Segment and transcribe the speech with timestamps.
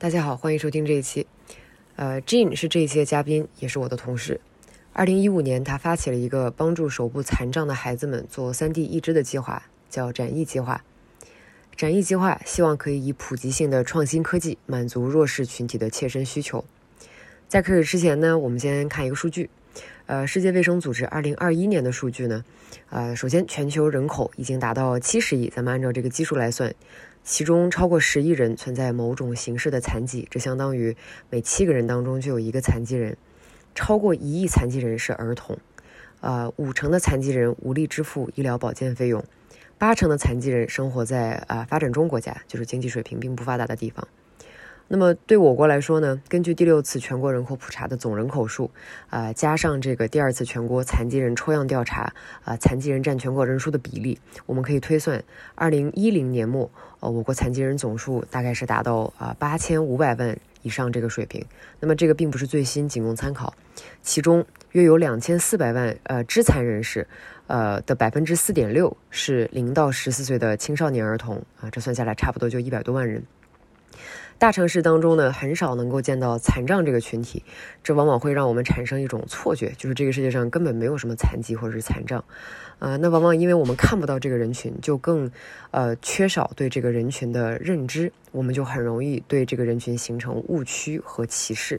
[0.00, 1.26] 大家好，欢迎收听这一期。
[1.96, 4.40] 呃，Jean 是这一期的嘉宾，也是我的同事。
[4.94, 10.82] 二零一五年，他发起了一个帮助手部残障的孩子们做 3D 义肢的计划，叫“展翼计划”。
[11.76, 16.64] 展翼计划希望可以以普及性的创新科技满足弱势群体的切身需求。
[17.46, 19.50] 在开始之前呢，我们先看一个数据。
[20.06, 22.42] 呃，世界卫生组织二零二一年的数据呢，
[22.88, 26.74] 呃，首先全球人口已经达到七十亿，咱们按照这个基数来算。
[27.22, 30.96] 其中超过十亿人存在某种形式的残疾，这相当于
[31.28, 33.16] 每七个人当中就有一个残疾人。
[33.74, 35.56] 超过一亿残疾人是儿童，
[36.20, 39.24] 呃，五成的残疾人无力支付医疗保健费用，
[39.78, 44.08] 八成的残疾人生活在啊发展中国家，就是经济水平并不发达的地方。
[44.92, 46.20] 那么对我国来说呢？
[46.28, 48.68] 根据第六次全国人口普查的总人口数，
[49.08, 55.22] 啊，加上这个第二次全国残疾人抽样调查，啊，残疾人占全国人数的比例，我们可以推算，
[55.54, 56.68] 二零一零年末，
[56.98, 61.46] 呃，我国残疾人总数大概是达到啊八千五百万以上这个水平。
[61.78, 63.54] 那么这个并不是最新，仅供参考。
[64.02, 67.06] 其中约有两千四百万呃肢残人士，
[67.46, 73.22] 呃的百分之四点六是零到十四岁的青少年儿童啊，这算下来差不多就一百多万人。
[74.40, 77.44] 大城市当中呢，很少能够见到残障这个群体，
[77.84, 82.24] 这往往会让我们产生一种错觉，就是这个世界上根本没有什么残疾或者是残障，
[82.78, 85.30] 啊，那往往因为我们看不到这个人群，就更，
[85.72, 91.78] 呃，缺少对这个人群的认知，我们就很容易对这个人群形成误区和歧视。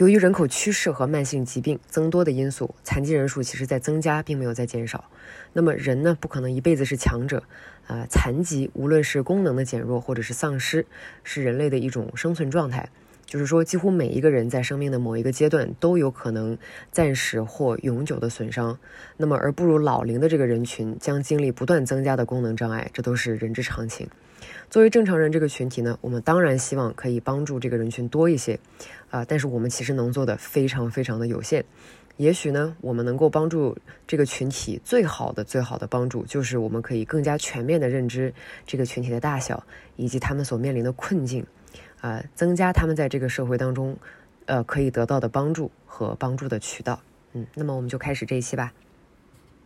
[0.00, 5.04] 由于人口趋势和慢性疾病增多的因素，残疾人数其实在增加，并没有在减少。
[5.52, 7.42] 那么人呢，不可能一辈子是强者，
[7.86, 10.86] 啊，残疾无论是功能的减弱或者是丧失，
[11.22, 12.88] 是人类的一种生存状态。
[13.30, 16.58] 就是说，几乎每一个人在生命的某一个阶段都有可能
[16.90, 18.76] 暂时或永久的损伤。
[19.16, 24.08] 那么，而步入老龄的这个人群将经历不断增加的功能障碍，这都是人之常情。
[24.68, 28.58] 作为正常人这个群体呢，我们当然希望可以帮助这个人群多一些，
[29.10, 31.64] 啊，但是我们其实能做的非常非常的有限。
[32.16, 38.34] 也许呢，我们能够帮助这个群体最好的最好的帮助，就是我们可以更加全面的认知
[38.66, 39.64] 这个群体的大小
[39.94, 41.46] 以及他们所面临的困境，
[42.00, 43.96] 啊，增加他们在这个社会当中，
[44.46, 47.00] 呃，可以得到的帮助和帮助的渠道。
[47.32, 48.72] 嗯，那么我们就开始这一期吧。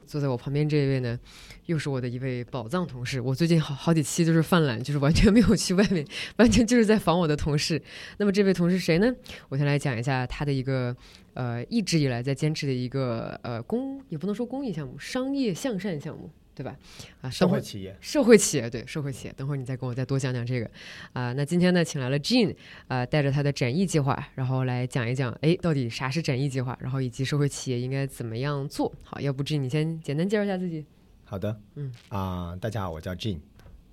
[0.07, 1.19] 坐在我旁边这一位呢，
[1.65, 3.21] 又是我的一位宝藏同事。
[3.23, 6.07] 我最近好好几期都是犯懒，就是完全没有去外面，
[6.37, 7.81] 完全就是在访我的同事。
[8.19, 9.11] 那么这位同事谁呢？
[9.49, 10.95] 我先来讲一下他的一个
[11.33, 16.29] 呃一直以来在坚持的一个呃公也不能说公益项目，商业向善项目。
[16.55, 16.77] 对吧？
[17.21, 19.35] 啊，社会企业，社会企业，对，社会企业。
[19.35, 20.71] 等会儿你再跟我再多讲讲这个。
[21.13, 22.55] 啊，那今天呢，请来了 Jean，
[22.87, 29.21] 啊，带着他的展翼计划，然后来讲一讲，哎，到底啥是展翼计划，然后以及社会企业应该怎么样做好。
[29.21, 30.85] 要不 Jean，你先简单介绍一下自己。
[31.25, 33.39] 好的，嗯，啊，大家好，我叫 Jean，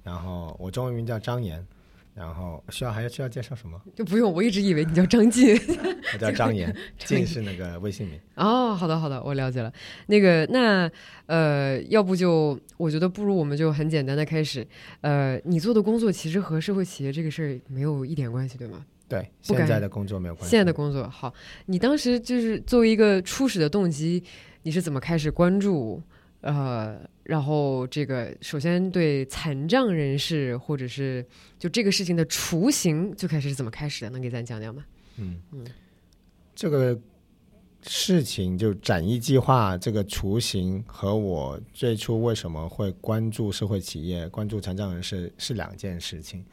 [0.03, 1.65] 然后我中文名叫张岩。
[2.13, 3.81] 然后需要还要需要介绍什么？
[3.95, 5.55] 就不用，我一直以为你叫张晋，
[6.13, 8.19] 我叫张岩，晋是那个微信名。
[8.35, 9.71] 哦，好的好的，我了解了。
[10.07, 10.91] 那个那
[11.27, 14.67] 呃，要不就我觉得不如我们就很简单的开始。
[14.99, 18.85] 呃，你做的工作其实和社会企业这个事儿没有一点关系，对吗？
[19.07, 20.49] 对，现在的工作没有关系。
[20.51, 21.33] 现在的工作好，
[21.65, 24.23] 你当时就是作为一个初始的动机，
[24.63, 26.01] 你是怎么开始关注？
[26.41, 31.23] 呃，然后这个首先对残障人士，或者是
[31.59, 34.09] 就这个事情的雏形，最开始是怎么开始的？
[34.09, 34.83] 能给咱讲讲吗？
[35.17, 35.63] 嗯嗯，
[36.55, 36.99] 这个
[37.83, 46.43] 事情就展翼计划这个雏形和我最初为什么会关注社会企业、关注残障人士是两件事情。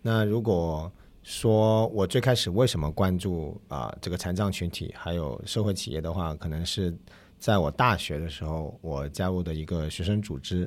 [0.00, 0.90] 那如果
[1.24, 6.96] 说我最开始为什么关注啊这个残障群体还有社会企业的话，可能是。
[7.44, 10.66] 在我大学的时候，我加入的一个学生组织，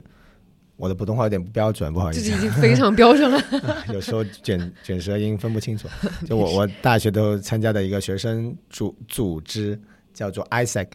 [0.75, 2.21] 我的普通话有点不标准，不好意思。
[2.21, 3.43] 这已经非常标准了，
[3.91, 5.88] 有时候卷卷舌音分不清楚。
[6.27, 9.79] 就我我大学都参加的一个学生组组织
[10.13, 10.88] 叫做 ISEC，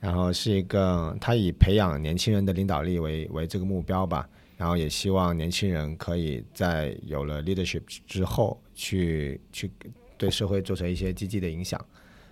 [0.00, 4.26] 然后是一个他以培养年轻人的领导力为为这个目标吧，
[4.56, 9.70] 然后也希望年轻人可以在有了 leadership 之后，去去
[10.16, 11.78] 对社会做出一些积极的影响。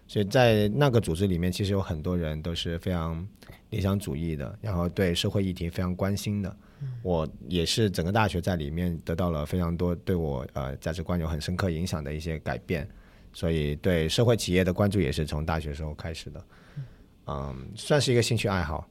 [0.06, 3.26] 所以在那个组织里面，其实有很多人都是非常
[3.70, 6.56] 理想主义的，然后对社会议题非常关心的。
[7.02, 12.86] 我也是整个大学在里面得到了非常多对我呃价值观有很深刻影响的一些改变，
[13.32, 16.44] 所以对社会企业的关注也是从大学时候开始的。
[17.26, 18.86] 嗯，算是一个兴趣爱好。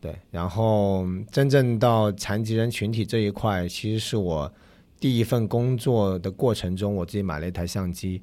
[0.00, 4.52] 对，然后真正到残疾人群体这一块，其实是我
[5.00, 8.22] 第一份工作的过程中，我自己买了一台相机。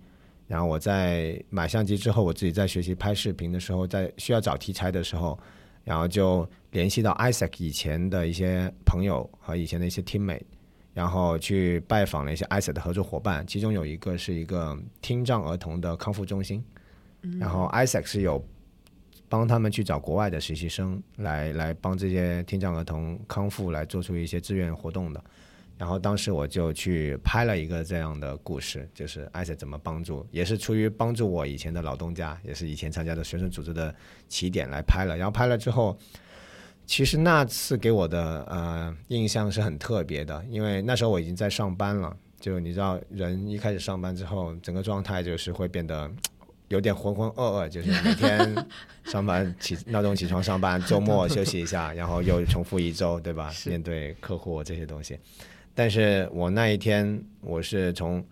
[0.52, 5.40] 然后我在买相机之后，我自己在学习拍视频的时候，在需要找题材的时候，
[5.86, 10.42] 然后就联系到 Isaac 以前的一些朋友和以前的一些 teammate，
[10.94, 16.62] 然后去拜访了一些 Isaac 的合作伙伴，其中有一个是一个听障儿童的康复中心，
[17.40, 18.46] 然后 Isaac 是有
[19.30, 25.24] 帮他们去找国外的实习生来来帮这些听障儿童康复，来做出一些志愿活动的。
[25.78, 33.94] 然后当时我就去拍了一个这样的故事，就是 ISET 怎么帮助，也是出于帮助我以前的老东家，也是以前参加的学生组织的
[34.28, 35.16] 起点来拍了。
[35.18, 35.98] 然后拍了之后。
[36.88, 42.14] 其实那次给我的呃印象是很特别的，因为那时候我已经在上班了。
[42.38, 46.12] 就你知道，人一开始上班之后，整个状态就是会变得
[46.68, 48.68] 有点浑浑噩噩，就是每天
[49.06, 53.54] 上班起闹钟起床上班，周末休息一下，然后又重复一周，对吧？
[53.68, 55.18] 面对客户这些东西。
[55.74, 58.24] 但是我那一天我是从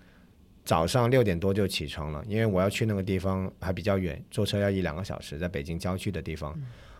[0.66, 6.56] 早上六点多就起床了，因为我要去那个地方还比较远，坐车要一两个小时，在北京郊区的地方。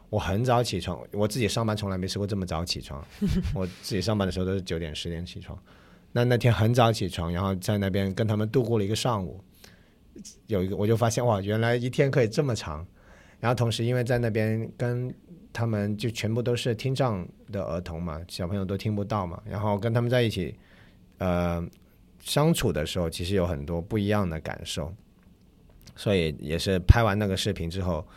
[0.10, 3.06] 我很早起床，我自己上班从来没试过这么早起床。
[3.54, 5.56] 我自己上班的时候都是九点十点起床。
[6.12, 9.40] 那那天很早起床，然后在那边跟他们度过了一个上午。
[10.48, 12.84] 有一个我就发现哇，原来一天可以这么长。
[13.40, 15.14] 然后同时因为在那边跟
[15.60, 19.42] 他们就全部都是听障的儿童嘛，小朋友都听不到嘛。
[19.46, 20.56] 然后跟他们在一起
[21.18, 21.62] 呃
[22.22, 24.94] 相处的时候，其实有很多不一样的感受。
[25.98, 28.08] 所以也是拍完那个视频之后。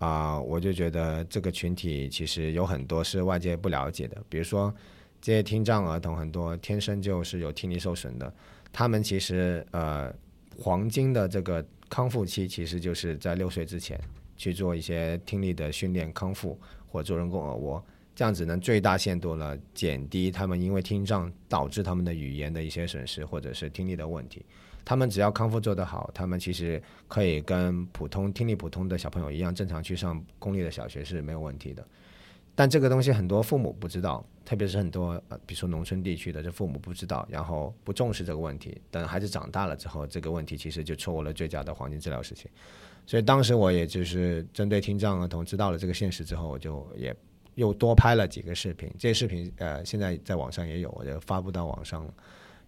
[0.00, 4.74] 啊，我就觉得这个群体其实有很多是外界不了解的，比如说
[5.20, 8.32] 这些听障儿童，很多天生就是有听力受损的，
[8.72, 10.10] 他们其实呃
[10.58, 14.00] 黄金的这个康复期其实就是在六岁之前
[14.38, 16.58] 去做一些听力的训练康复，
[16.90, 17.82] 或做人工耳蜗，
[18.14, 24.44] 这样子能最大限度了减低他们因为听障导致他们的语言的一些损失或者是听力的问题。
[24.84, 31.86] 他们只要康复做得好，他们其实可以跟普通听力普通的小朋友一样，正常去上公立的小学是没有问题的。
[32.54, 38.80] 但这个东西很多父母不知道，特别是很多呃，比如说农村地区的这父母不知道，然后不重视这个问题。
[38.90, 42.50] 等孩子长大了之后，这个问题其实就错过了最佳的黄金治疗时期。
[43.10, 47.12] 所以当时我也就是针对听障儿童知道了这个现实之后，我就也
[47.56, 48.88] 又多拍了几个视频。
[49.00, 52.14] 这些视频呃现在在网上也有，我就发布到网上了。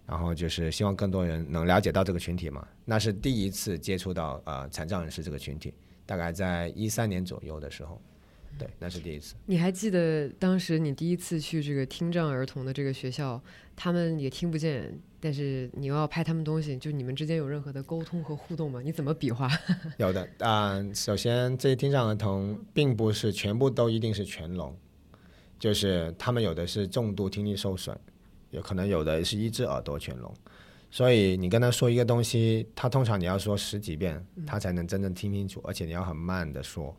[0.05, 5.73] 然后就是希望更多人能了解到这个群体嘛，那是第一次接触到呃残障人士这个群体，
[6.05, 8.01] 大概在一三年左右的时候，
[8.59, 9.35] 对，那是第一次。
[9.45, 13.41] 你还记得当时你第一次去这个听障儿童的这个学校，
[13.77, 18.81] 他们也听不见，但是你又要拍他们东西，就你们之间有任何的沟通和互动吗？
[18.83, 19.49] 你怎么比划？
[19.97, 24.75] 有的啊，首先这些听障儿童并不是全部都一定是全聋，
[25.57, 27.97] 就是他们有的是重度听力受损。
[28.51, 30.31] 有可能有的是一只耳朵全聋，
[30.91, 36.95] 所以你跟他说一个东西，他通常你要说十几遍，他才能真正听清楚，而且你要很慢的说，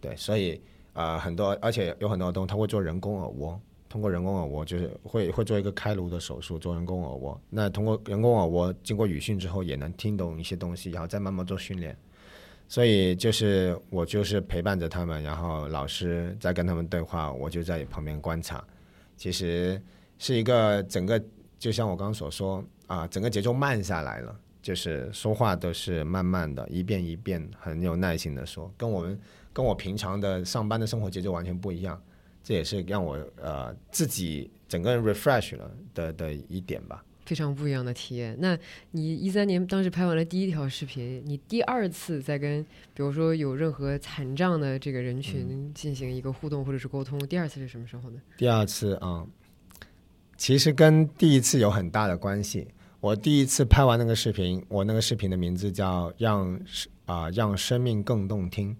[0.00, 0.60] 对，所以
[0.94, 3.60] 呃很多，而且有很多东西他会做人工耳蜗，
[3.90, 11.94] 通过人工耳蜗就是会会做一个开颅的手术做人工耳蜗，那通过人工耳蜗经过语训之后也能听懂一些东西，然后再慢慢做训练，
[12.68, 18.64] 所以就是我就是陪伴着他们，然后老师在跟他们对话，我就在旁边观察，
[19.16, 19.78] 其实。
[20.22, 21.18] 是一个整个，
[21.58, 29.18] 就像我刚刚所说啊，整个节奏慢下来了，就是说话都是慢慢的，一遍一遍，很有耐心的说，跟我们
[29.50, 31.98] 跟我平常的上班的生活节奏完全不一样，
[32.42, 37.04] 这也是让我呃自己整个人 refresh 了的的一点吧。
[37.26, 38.36] 非常不一样的体验。
[38.40, 38.58] 那
[38.90, 48.20] 你一三年当时拍完了第一条视频，你第二次再跟比如说有任何残障的这个人群进行一个互动或者是沟通，第二次是什么时候呢？
[48.36, 49.26] 第二次啊。
[50.36, 52.66] 其实跟第一次有很大的关系。
[52.98, 56.58] 我第一次拍完那个视频，我那个视频的名字叫“让
[57.04, 58.74] 啊让生命更动听”。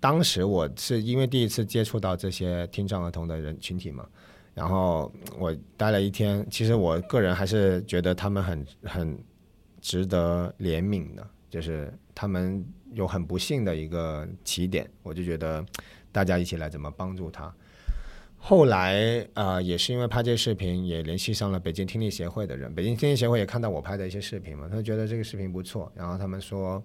[0.00, 4.08] 当时我是因为第一次接触到这些听障儿童的人群体嘛，
[4.54, 6.44] 然后我待了一天。
[6.50, 9.18] 其实我个人还是觉得他们很很
[9.80, 12.64] 值得怜悯的，就是他们
[12.94, 15.64] 有很不幸的一个起点，我就觉得
[16.10, 17.54] 大家一起来怎么帮助他。
[18.42, 22.74] 后来啊，也是因为拍这视频，也联系上了北京听力协会的人。
[22.74, 25.92] 北京听力协会也看到我拍的一些视频嘛，他觉得这个视频不错。
[25.94, 26.82] 然后他们说，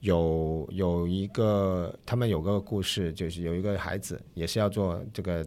[0.00, 5.46] 有有一个他们有个故事，就是有一个孩子也是要做这个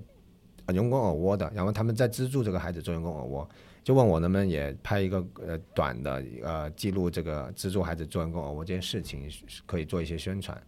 [0.67, 3.47] 人工耳蜗的，然后他们在资助这个孩子做人工耳蜗，
[3.83, 9.29] 就问我能不能也拍一个呃短的呃记录这个资助孩子做人工耳蜗这件事情，
[9.65, 10.61] 可以做一些宣传。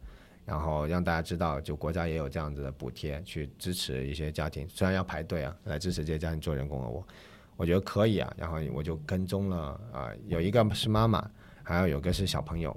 [0.46, 7.08] 然后让大家知道，就国家也有这样子的补贴去支持一些家庭，虽然要排队啊，来支持这些家庭做人工耳蜗，
[7.56, 8.34] 我觉得可以啊。
[8.38, 11.26] 然后我就跟踪了啊，有一个是妈妈，
[11.64, 12.76] 还有有个是小朋友，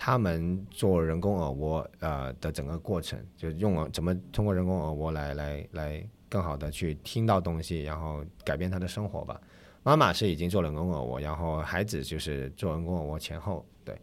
[0.00, 9.40] 他们做人工耳蜗呃的整个过程，就用了怎么通过人工耳蜗来来来更好的去听到东西，然后改变他的生活吧。
[9.82, 13.66] 妈妈是已经做人工耳蜗，然后孩子就是做人工耳蜗前后。
[13.84, 14.00] 对，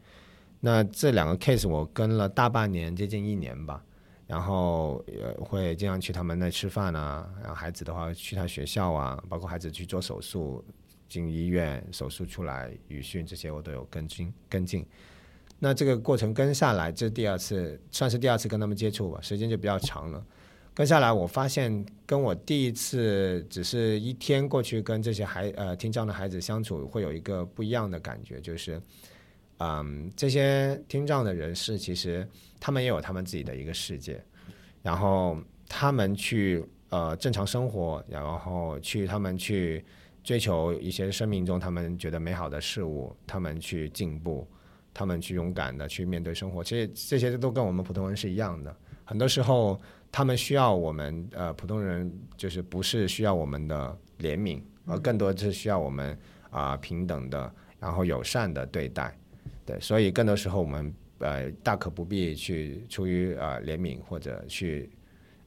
[0.59, 3.81] 那这两个 case 我跟了大半年，接近一年吧。
[4.27, 5.01] 然后
[5.39, 10.65] 会经常去他们那吃饭啊，然后孩子的话去他学校啊，包括孩子去做手术
[11.07, 14.85] 进医院手术出来语训这些我都有跟进跟进。
[15.59, 20.23] 那这个过程跟下来，这第二次算是第二次跟他们接触吧，时间就比较长了。
[20.73, 28.81] 跟下来，我发现跟我第一次只是一天过去跟这些孩呃听障的孩子相处，会有一个不一样的感觉，就是
[29.59, 32.27] 嗯，这些听障的人士其实
[32.59, 34.21] 他们也有他们自己的一个世界，
[34.81, 35.37] 然后
[35.69, 39.85] 他们去呃正常生活，然后去他们去
[40.25, 44.45] 追求一些生命中他们觉得美好的事物，他们去进步。
[44.95, 48.73] 他们去勇敢的去面对生活，其实这些都跟我们普通人是一样的。
[49.03, 56.17] 很多时候，他们需要我们呃普通人，就是不是需要我们的怜悯，而更多是需要我们
[56.49, 59.13] 啊平等的，然后友善的对待。
[59.65, 64.89] 对，所以更多时候我们呃大可不必去出于呃怜悯或者去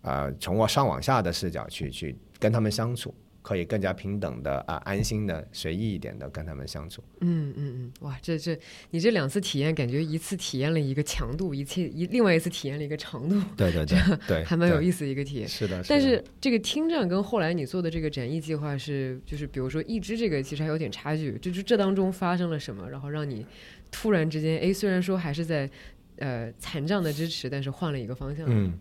[0.02, 3.14] 啊从我上往下的视角去去跟他们相处。
[3.48, 7.02] 可以更加平等的啊，安心的、随意一点的跟他们相处。
[7.22, 8.54] 嗯嗯嗯，哇，这这
[8.90, 13.40] 你这两次体验，感觉一次体验了一个强度，一次一另外一次体验了一个长度。
[13.56, 15.48] 对对对 对，还蛮有意思的一个体验。
[15.48, 23.46] 是的，但是这个听障跟后来你做的这个展艺计划是，就是比如说一支这个其实还有点差距，就是这当中发生了什么，然后让你
[23.90, 25.70] 突然之间，哎，虽然说还是在
[26.18, 28.44] 呃残障的支持，但是换了一个方向。
[28.46, 28.78] 嗯，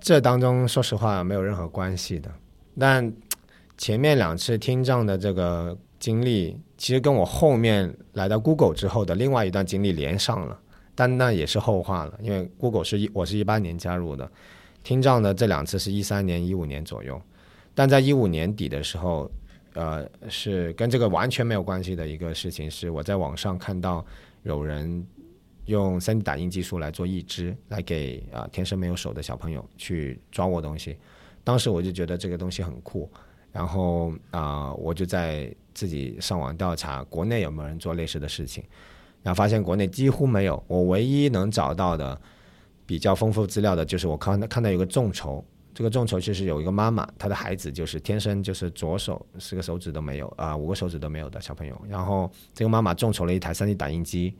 [0.00, 2.30] 这当中说实话没有任何关系的，
[2.78, 3.10] 但。
[3.80, 10.60] 前面两次听障的这个经历，其实跟我后面来到 Google 之后的另外一段经历连上了，
[10.94, 12.12] 但那也是后话了。
[12.22, 14.30] 因为 Google 是一我是一八年加入的，
[14.84, 17.18] 听障的这两次是一三年、一五年左右。
[17.74, 19.30] 但在一五年底的时候，
[19.72, 24.04] 呃，是跟这个完全没有关系的一个事情，是我在网上看到
[24.42, 25.02] 有人
[25.64, 30.98] 用 3D 打印技术来做义肢，来给啊天生没有手的小朋友去抓握东西。
[31.42, 33.10] 当时我就觉得这个东西很酷。
[33.52, 38.62] 然后啊，我就在自己上网调查国内有没有人做类似的事情，
[39.22, 40.62] 然后发现国内几乎没有。
[40.66, 42.20] 我唯一能找到的
[42.86, 51.80] 比较丰富资料的就是我看看到有个众筹，这个众筹其实有一个妈妈，她的孩子就是天生就是左手四个手指都没有啊，五个手指都没有的小朋友。
[51.88, 54.34] 然后这个妈妈众筹了一台 3D 打印机，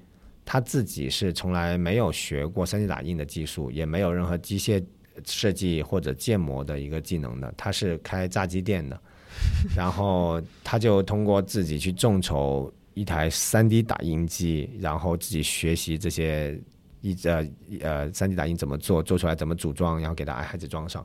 [0.44, 4.84] 她自己是从来没有学过 3D 打印的技术，也没有任何机械。
[5.26, 9.00] 设计或者建模的一个技能的，他是开炸鸡店的，
[9.76, 16.60] 然后他就通过自己去众筹一台三 D 打印机，然后自己学习这些
[17.00, 17.46] 一呃
[17.80, 21.04] 呃三 D 打印怎么做，做出来怎么组装，然后给他孩子装上。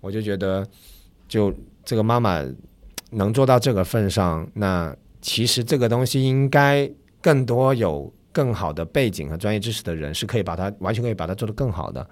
[0.00, 0.66] 我就觉得，
[1.28, 1.54] 就
[1.84, 2.42] 这个妈妈
[3.10, 6.90] 能做到这个份上，那其实这个东西应该
[7.20, 12.08] 更多有更好的背景和专业知识的人是可以把它完全可以把它做得更好的。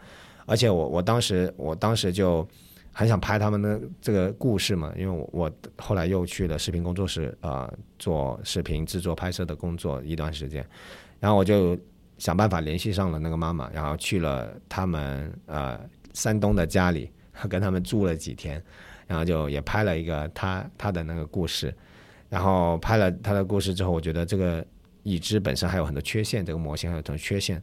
[0.49, 2.49] 而且我我当时我当时就
[2.91, 10.67] 很想拍他们的这个故事嘛，因为我我后来又去了视频工作室啊做视频制作拍摄的工作一段时间，
[11.21, 11.79] 然后我就
[12.17, 15.79] 想办法联系上了那个妈妈，然后去了他们呃
[16.15, 17.13] 山东的家里，
[17.49, 18.61] 跟他们住了几天，
[19.07, 21.73] 然后就也拍了一个他他的那个故事，
[22.31, 24.65] 然后拍了他的故事之后，我觉得这个
[25.03, 27.63] 已知本身还有很多缺陷，这个模型还有很多缺陷。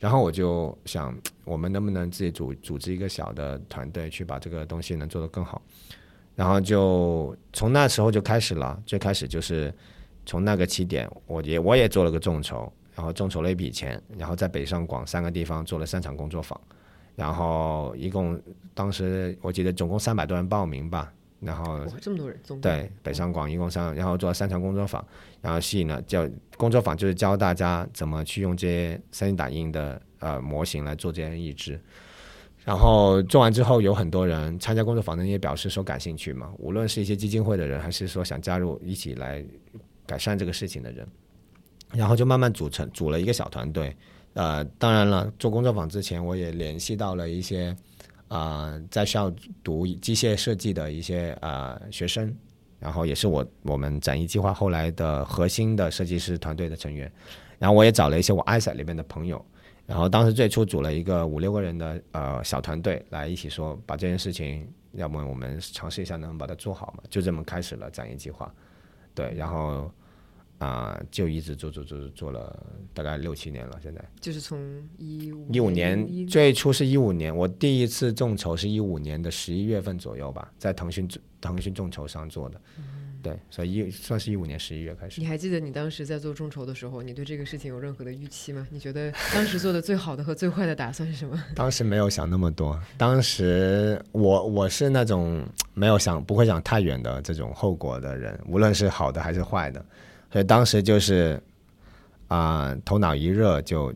[0.00, 5.62] 然后我就想， 我们能不能自己组组织一个小的团队，去把这个东西能做得更好？
[6.34, 8.82] 然后就从那时候就开始了。
[8.86, 9.72] 最开始就是
[10.24, 16.58] 从那个起点，我也我也做了个众筹，然后众筹了一笔钱，然后在北上广三个地方做了三场工作坊，
[17.14, 18.40] 然后一共
[18.72, 21.12] 当时我记得总共三百多人报名吧。
[21.40, 25.02] 然后这么多人，对北上广一共三，然后做了三场工作坊，
[25.40, 26.28] 然后吸引了教
[26.58, 31.80] 工作坊就是教大家怎么去用这些三 D 打印的呃模型来做这些义肢，
[32.62, 39.42] 然后做完之后有很多人参加工作坊的人也表示说感兴趣嘛，无论是一些基金会的人，还是说想加入一起来
[40.06, 41.08] 改善这个事情的人，
[41.94, 43.96] 然后就慢慢组成组了一个小团队，
[44.34, 47.74] 呃，当然了，做工作坊之前我也联系到了一些。
[48.30, 49.28] 啊，在校
[49.64, 52.32] 读机械设计的一些啊学生，
[52.78, 57.10] 然后也是我我们展翼计划后来的核心的设计师团队的成员，
[57.58, 59.44] 然后我也找了一些我 ISA 里面的朋友，
[59.84, 68.54] 然后当时最初组了一个五六个人的呃小团队来一起说把这件事情，要么我们尝试一下能把它做好嘛，就这么开始了展翼计划，
[69.12, 69.92] 对，然后。
[70.60, 74.60] 啊，就一直做做做做了大概六七年了，现在就是从
[74.98, 81.08] 一五一五年最初是一五年，我第一次众筹是一五年的十一月份左右吧，在腾讯
[81.40, 82.60] 腾讯众筹上做的，
[83.22, 85.18] 对，所以一算是一五年十一月开始。
[85.18, 88.66] 你还记得你当时在做众筹的时候，你对这个事情有任何的预期吗？
[88.70, 91.42] 你觉得当时做的最好的和最坏的打算是什么？
[91.56, 99.82] 当时没有想那么多，当时我我是那种没有想不会想太远的这种后果的人，无论是好的还是坏的，
[100.32, 101.40] 所以当时就是
[102.28, 103.92] 啊、头脑一热就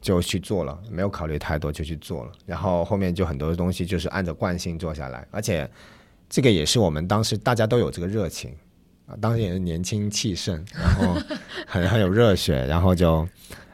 [0.00, 5.70] 就去做了，没有考虑太多就去做了，然后后面就很多东西就是按照惯性做下来，而且
[6.28, 8.52] 这个也是我们当时大家都有这个热情
[9.06, 11.14] 啊，当时也是年轻气盛，然后
[11.66, 13.26] 很 很有热血，然后就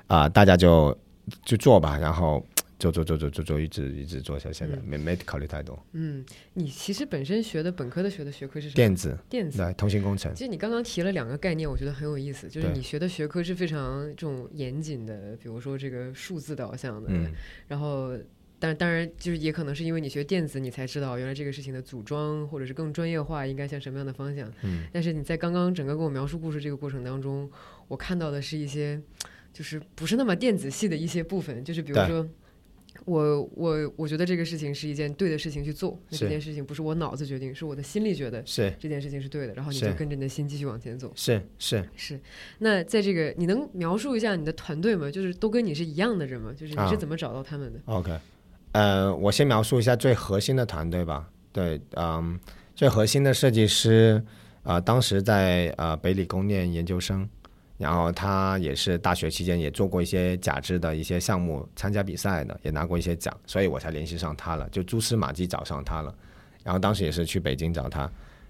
[0.07, 0.97] 啊、大家就
[1.45, 2.45] 就做吧，然后
[2.78, 5.78] 做做做做做做，一直一直做下现在，没没考虑太多。
[5.92, 8.76] 嗯，你其实本身学的本科的学的学科是什么？
[8.76, 9.58] 电子电子。
[9.58, 17.32] 对通信工程，其实你刚刚提了两个概念，我觉得很有意思，就是你学的学科是非常这种严谨的，比如说这个数字导向的，嗯，
[17.66, 18.16] 然后。
[18.61, 24.52] 但当然，就是也可能是因为你学电子，你才知道原来这个事情的组装或者是更专业化应该向什么样的方向。
[24.64, 27.49] 嗯，但是你在刚刚整个跟我描述故事这个过程当中，
[27.87, 29.00] 我看到的是一些，
[29.52, 32.28] 就是不是那么电子系的一些部分，就是比如说，
[33.05, 41.12] 我我我觉得这个事情是一件对的事情去做，那这件事情不是我脑子决定，是我的心里觉得是这件事情是对的，然后你就跟着你的心继续往前走。
[41.14, 42.21] 是是，是，
[42.59, 45.11] 那在这个你能描述一下你的团队吗？
[45.11, 46.52] 就是都跟你是一样的人吗？
[46.52, 48.12] 就是你是啊怎么找到他们的？OK，
[48.73, 51.28] 呃，我先描述一下最核心的团队吧。
[51.52, 52.38] 对，嗯，
[52.75, 54.23] 最核心的设计师，
[54.62, 57.28] 啊，当时在呃北理工念研究生，
[57.78, 66.14] 然后他也是大学期间也做过一些假肢的一些项目，参加比赛的，也拿过一些奖，所以我才联系上他了，就蛛丝马迹找上他了。
[66.64, 68.00] 然后当时也是去北京找他，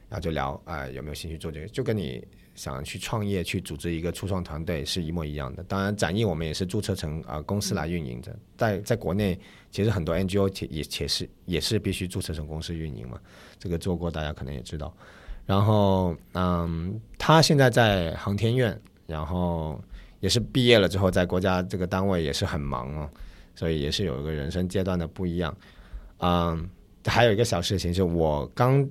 [0.09, 5.63] 然后就聊，啊有没有兴趣做这个，就跟你想去创业、去组织一个初创团队是一模一样的。
[5.65, 9.39] 当然，展翼我们也是注册成啊、呃公司来运营的，在在国内
[9.71, 13.21] 其实很多 NGO 也也也是也是必须注册成公司运营嘛，
[13.59, 14.93] 这个做过大家可能也知道。
[15.47, 18.79] 然后，嗯，他现在在航天院，
[19.09, 19.83] 然后
[20.21, 23.11] 也是毕业了之后，在国家这个单位也是很忙哦，
[23.55, 25.53] 所以也是有一个人生阶段的不一样。
[26.19, 26.69] 嗯，
[27.07, 28.87] 还有一个小事情，就我刚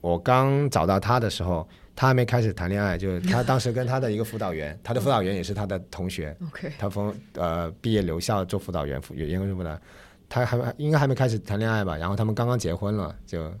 [0.00, 9.78] 我刚找到他的时候，他还没开始谈恋爱，就是他当时跟他的一个辅导员，他的辅导员也是他的同学，OK，他从呃毕业留校做辅导员，辅研究生辅导，
[10.26, 11.98] 他还应该还没开始谈恋爱吧？
[11.98, 13.52] 然后他们刚刚结婚了，就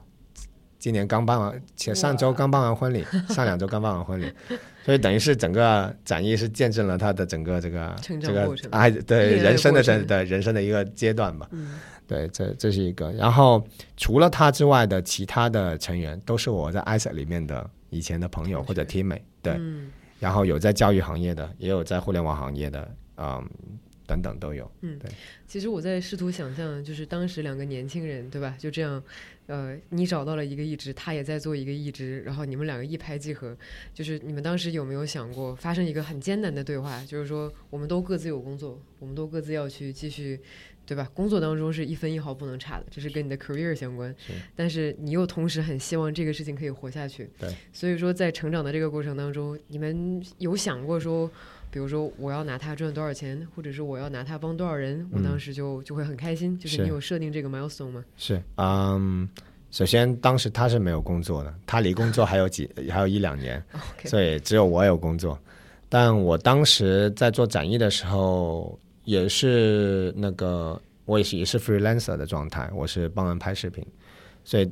[0.78, 4.32] 今年刚办完，前上周刚办完婚礼，上两周刚办完婚礼，
[4.84, 11.48] 所以等于是整个展翼是见证了他的整个这个这个爱对人生的过程整对人生的一个阶段吧。
[11.52, 13.12] 嗯对，这这是一个。
[13.12, 13.64] 然后
[13.96, 19.22] 除了他之外的其他的成员，都是我在 ISET 里面的以前的朋友或者 teammate。
[19.40, 23.48] 对，嗯然后有在教育行业的，也有在互联网行业的，嗯，
[24.10, 24.68] 等等都有。
[24.80, 25.08] 嗯，对
[25.46, 28.56] 其实我在试图想象，就是当时两个年轻人，对吧？
[28.58, 29.00] 就这样，
[29.46, 33.56] 呃，你找到了一个义肢，他也在做一个义肢，然后你们两个一拍即合。
[33.94, 37.04] 就是你们当时有没有想过发生一个很艰难的对话？
[37.04, 40.40] 就是说，我们都各自有工作，我们都各自要去继续，
[40.84, 41.08] 对吧？
[41.14, 44.12] 工作当中是一分一毫不能差的，这是跟你的 career 相关。
[44.18, 47.30] 是但是你又同时很希望这个事情可以活下去。
[47.38, 47.54] 对。
[47.72, 51.30] 所以说，在成长的这个过程当中，你们有想过说？
[51.70, 56.58] 比如说我要拿它赚多少钱，或者是我要拿它帮多少人，我嗯当时就就会很开心。
[56.58, 58.04] 就是是你有设定这个 milestone 吗？
[58.16, 59.28] 是，嗯，
[59.70, 63.62] 首先当时他是没有工作的，他离工作还有几 还有一两年
[64.04, 65.38] 所以只有我有工作。
[65.88, 73.84] 但我当时在做展艺的时候，也是那个我也是也是 freelancer 的状态，我是帮人拍视频，
[74.44, 74.70] 所以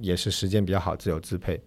[0.00, 1.60] 也是时间比较好，自由支配。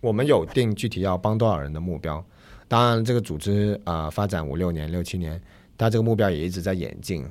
[0.00, 2.24] 我们有定具体要帮多少人的目标，
[2.68, 5.40] 当然这个组织啊、发展五六年、六七年，
[5.76, 7.24] 但这个目标也一直在演进。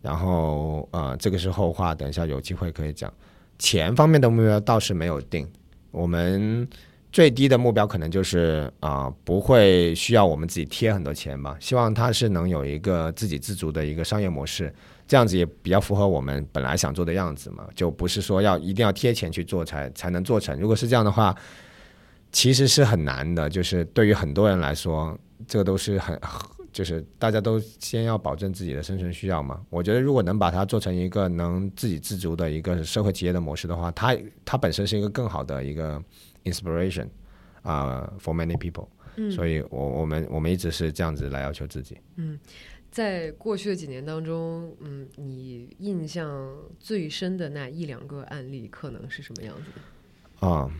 [0.00, 3.12] 然后呃，这个是后话，等一下有机会可以讲。
[3.58, 5.48] 钱方面的目标倒是没有定，
[5.92, 6.68] 我们
[7.12, 14.74] 最低的目标可能就是啊、不会需要我们自己贴很多钱吧，希望它是能有一个自给自足的一个商业模式，
[15.06, 20.58] 这样子也比较符合我们本来想做的样子嘛，就不是说要一定要贴钱去做才才能做成。
[20.58, 21.32] 如果是这样的话，
[22.32, 25.16] 其实是很难的，就是对于很多人来说，
[25.46, 26.18] 这个都是很。
[26.72, 29.62] 就是大家都先要保证自己的生存需要嘛。
[29.68, 36.02] 我觉得如果能把它做成一个能自给自足的一个社会企业的模式的话，它它本身是一个更好的一个
[36.44, 37.06] inspiration
[37.60, 38.88] 啊、for many people。
[39.16, 41.98] 嗯所以我我们我们一直是这样子来要求自己。
[42.16, 42.38] 嗯
[42.90, 50.48] 在过去的几年当中，嗯，你印象最深的那一两个案例，可能是什么样子的？
[50.48, 50.70] 啊、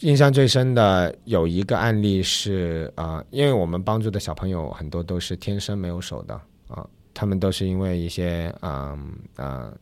[0.00, 6.34] 印象最深的有一个案例是啊、因为我们帮助的小朋友很多都是天生没有手的
[6.68, 8.98] 啊、他们都是因为一些啊
[9.36, 9.72] 啊、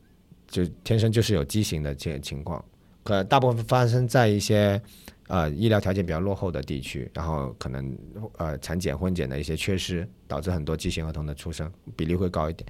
[0.47, 2.63] 就天生就是有畸形的这些情况，
[3.03, 4.81] 可大部分发生在一些
[5.29, 7.97] 呃医疗条件比较落后的地区，然后可能
[8.37, 12.69] 呃产检婚检的一些缺失，导致很多畸形儿童的出生比例会高一点。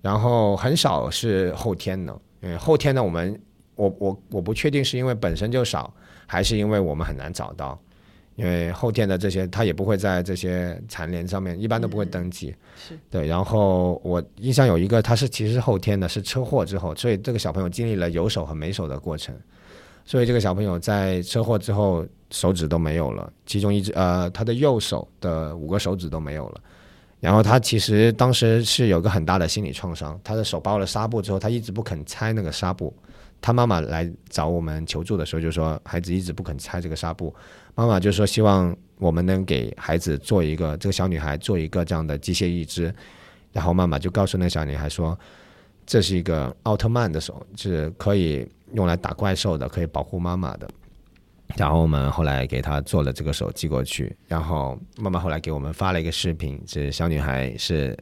[0.00, 3.40] 然后很少是后天的，因为后天呢，我们
[3.76, 5.94] 我我我不确定是因为本身就少，
[6.32, 7.78] 还是因为我们很难找到。
[8.36, 12.54] 因为后天的这些，他也不会在这些残联上面，一般都不会登记。
[12.74, 12.98] 是。
[13.10, 19.34] 对，然后我印象有一个，他是其实是后天的，是车祸之后，所以这个小朋友经历了有手和没手的过程，
[20.06, 26.60] 所以这个小朋友在车祸之后手指都没有了，其中一只呃他的右手的五个手指都没有了，
[27.20, 32.92] 然后他其实当时是有个很大的心理创伤，他的手包了纱布之后，他一直不肯拆那个纱布，
[33.42, 37.34] 他妈妈来找我们求助的时候就说孩子一直不肯拆这个纱布。
[37.74, 42.94] 妈妈就说希望我们能给孩子做一个这个小女孩做一个这样的机械义肢，
[43.52, 45.18] 然后妈妈就告诉那小女孩说，
[45.84, 50.68] 这是一个奥特曼的手，是可以用来打怪兽的，可以保护妈妈的。
[51.56, 57.98] 然后我们后来给她做了这个手寄过去，然后妈妈后来给我们发了一个视频，是小女孩是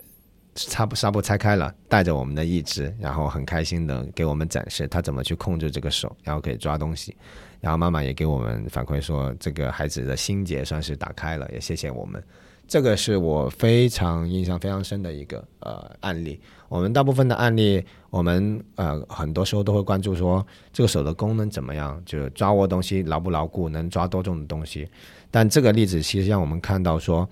[0.54, 7.16] 纱布纱布拆开了，带着我们的义肢，然后很开心的给我们展示他怎么去控制这个手，然后可以抓东西。
[7.60, 12.22] 然后妈妈也给我们反馈说，这个孩子的心结算是打开了，也谢谢我们。
[12.66, 16.40] 这个是我非常印象非常深的一个呃案例。
[16.68, 24.88] 我们大部分的案例，我们呃很多时候都会关注说这个手的功能怎么样，就是抓握东西牢不牢固，能抓多重的东西。
[25.32, 27.28] 但这个例子其实让我们看到说，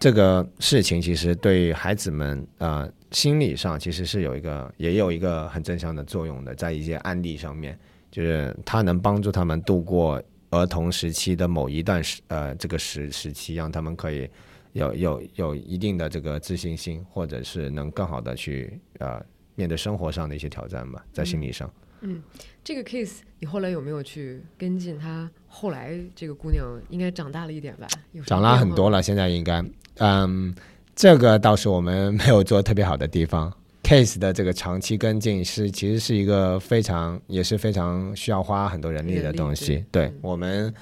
[0.00, 7.78] 这个事情其实对孩子们呃心理上其实是有一个也有一个很正向的作用的，在一些案例上面。
[8.10, 14.28] 就是它能帮助他们度过儿童时期的某一段时呃这个时时期，让他们可以
[14.72, 21.72] 有有有一定的这个自信心，或者是能更好的去呃面对生活上的一些挑战吧，在心理上。
[22.00, 22.20] 嗯，
[22.64, 24.98] 这个 case 你后来有没有去跟进？
[24.98, 27.86] 他后来这个姑娘应该长大了一点吧？
[28.26, 29.64] 长大很多了，现在应该
[30.00, 30.54] 嗯，
[30.94, 33.50] 这个倒是我们没有做特别好的地方。
[33.82, 39.84] case 的这个长期跟进是其实是一个非常也是非常需要花很多人力的东西。
[39.90, 40.72] 对我们，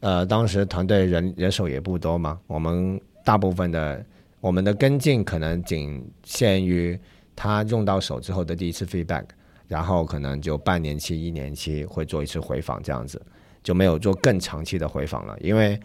[0.00, 4.04] 呃，当时团队人人手也不多嘛，我们大部分的
[4.40, 6.98] 我们的跟进可能仅限于
[7.34, 9.24] 他用到手之后的第一次 feedback，
[9.66, 13.20] 然后可能就半年期、一年期会做一次回访这样子，
[13.62, 15.36] 就没有做更长期的回访了。
[15.40, 15.80] 因为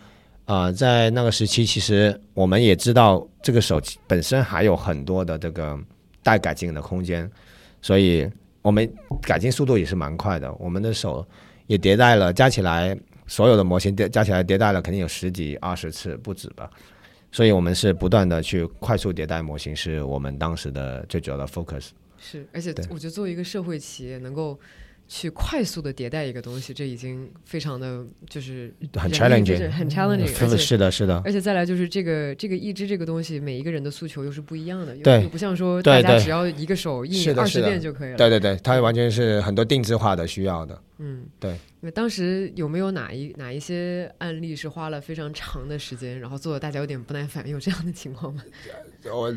[0.46, 5.78] 啊，在那个时期，其实我们也知道这个手机本身还有很多的这个。
[6.26, 7.30] 待改进的空间，
[7.84, 8.28] 所以
[8.64, 10.52] 我们改进速度也是蛮快的。
[10.56, 11.24] 我们的手
[11.68, 16.68] 也迭代了，加起来所有的模型叠加起来迭代了，肯定有十几二十次不止吧。
[17.32, 21.90] 所以我们是不断的去快速迭代模型，是我们当时的最主要的 focus。
[22.18, 24.60] 是，而且我觉得作为一个社会企业，能够。
[25.08, 30.58] 去快速的迭代一个东西，这已经非常的就是很 challenging，很 challenging。
[30.58, 31.22] 是的，是的。
[31.24, 38.18] 而且再来就是这个这个义肢这个东西，每一个人的诉求又是不一样的，对，不像说大家只要一个手印二十遍就可以了。
[38.18, 40.82] 对对对，它完全是很多定制化的需要的。
[40.98, 41.56] 嗯，对。
[41.82, 48.44] 那当时有没有哪一哪一些案例是花了非常长的时间，然后做的大家有点不耐烦，有这样的情况吗？
[49.14, 49.32] 我。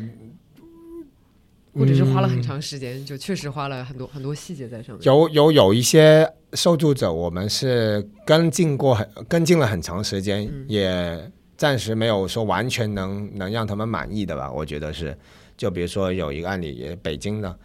[1.79, 5.03] 或者是花了很长时间，就确实花了很多很多细节在上面。
[5.05, 14.51] 有有有一些受助者，我们是跟进过很跟进了很长时间，也暂时没有说完全能能让他们满意的吧。
[14.51, 15.17] 我觉得是，
[15.55, 17.57] 就比如说有一个案例，也北京的，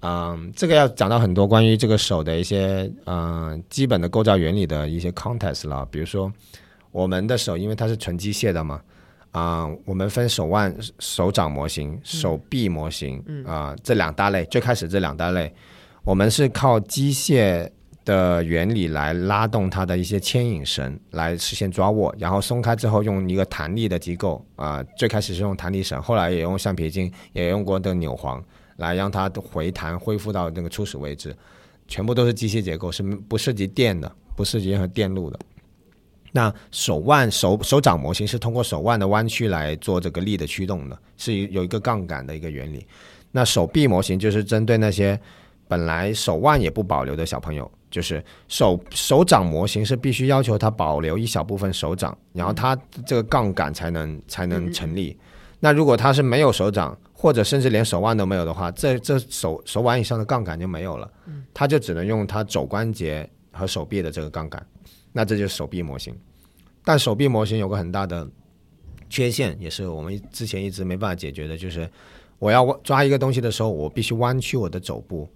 [0.00, 5.88] 嗯，这个要讲到很多关于这个手的一些嗯基本的构造原理的一些 context 了。
[5.90, 6.30] 比如说
[6.90, 8.82] 我们的手，因为它是纯机械的嘛。
[9.32, 14.44] 啊，我们分手腕、手掌模型、手臂模型啊，这两大类。
[14.44, 15.52] 最开始这两大类，
[16.04, 17.68] 我们是靠机械
[18.04, 28.44] 的原理来拉动它的一些牵引绳来实现抓握，然后松开之后用一个弹力的机构啊，最开始是用弹力绳，后来也用橡皮筋，也用过的扭簧
[28.76, 31.34] 来让它回弹恢复到那个初始位置，
[31.88, 35.38] 全部都是机械结构，是不涉及电的，不涉及任何电路的。
[36.32, 42.86] 那手腕手手掌模型是通过手腕的弯曲来做这个力的驱动的，是有一个杠杆的一个原理。
[43.30, 45.18] 那手臂模型就是针对那些
[45.68, 55.16] 本来手腕也不保留的小朋友，就是手手掌模型是必须要求他保留一小部分手掌，然后他这个杠杆才能才能成立。
[55.60, 61.10] 那如果他是没有手掌，或者甚至连手腕都没有的话，这这手手腕以上的杠杆就没有了，
[61.54, 64.66] 他就只能用他肘关节和手臂的这个杠杆。
[65.12, 66.14] 那这就是手臂模型，
[66.84, 68.26] 但手臂模型有个很大的
[69.10, 71.88] 缺陷，也是我们之前一直没办法解决的，就是
[72.38, 75.28] 我要抓一个东西的时候，我必须弯曲我的肘部，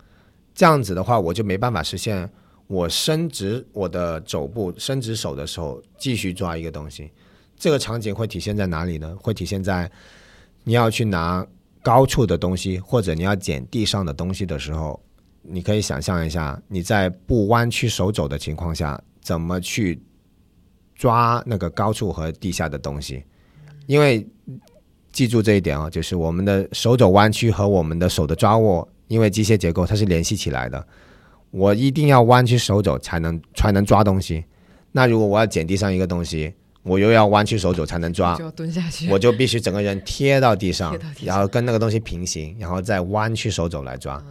[0.55, 2.29] 这样子的话，我就没办法实现
[2.67, 7.13] 我伸直我的肘部、伸直手的时候，继续抓一个东西。
[7.57, 9.17] 这个场景会体现在哪里呢？
[9.21, 9.91] 会体现在
[10.65, 11.47] 你要去拿
[11.83, 15.01] 高处的东西，或者你要捡地上的东西的时候，
[15.43, 20.01] 你可以想象一下，你在不弯曲手肘的情况下，怎么去
[20.95, 23.25] 抓那个高处和地下的东西。
[23.89, 24.25] 因为
[25.11, 30.87] 记住这一点啊，就是我们的手肘弯曲和我们的手的抓握，因为机械结构它是联系起来的。
[31.51, 34.45] 我一定要弯曲手肘才能才能抓东西。
[34.93, 39.11] 那如果我要捡地上一个东西，我又要弯曲手肘才能抓就，要蹲下去。
[39.11, 44.23] 我就必须整个人贴到地上贴到，地上然后跟那个东西平行，然后再弯曲手肘来抓。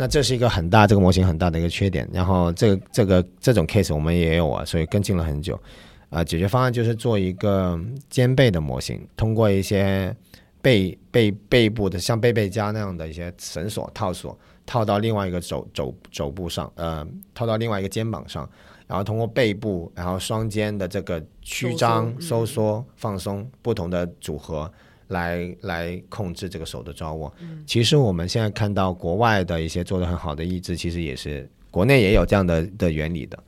[0.00, 2.08] 那这是一个很大这个模型很大的一个缺点。
[2.10, 5.60] 然后这个这个这种 case 我们也有啊，所以跟进了很久。
[6.08, 10.16] 啊、解决方案就是做一个肩背的模型，通过一些
[10.62, 18.48] 背背背部的像背背夹那样的一些绳索套索，套到另外一个肘肘肘部上，呃，套到另外一个肩膀上，
[18.86, 24.72] 然后通过背部，然后双肩的这个曲张、收收缩、放松不同的组合。
[25.10, 27.32] 来来控制这个手的抓握。
[27.64, 33.38] 其实我们现在看到国外的一些做的很好的意志，其实也是国内也有这样的的原理的，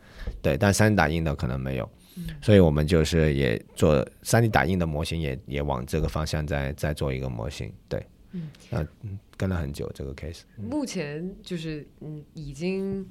[0.41, 1.91] 对，但三 D 打印的可能没有。
[2.43, 8.07] 所以我们就是也做三 D 打印的模型也，也往这个方向在在做一个模型，对，
[9.43, 13.05] 跟了很久这个 case，目前就是嗯，已经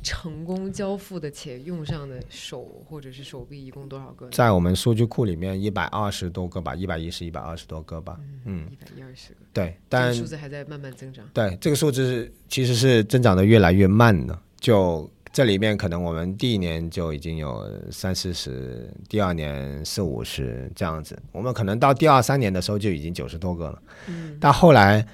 [0.00, 4.28] 成功交付的且用上的手或者是手臂一共多少个？
[4.30, 11.28] 在我们数据库里面一百二十多个吧，一百一十、一百二十多个吧，嗯，一百一二十个，对，但数字还在慢慢增长。
[11.34, 14.38] 对，这个数字是其实是增长的越来越慢的。
[14.60, 23.82] 就这里面可能我们第一年就已经有三四十，第二年四五十这样子，我们可能到第二三年的时候就已经九十多个了。
[24.06, 25.04] 嗯，但后来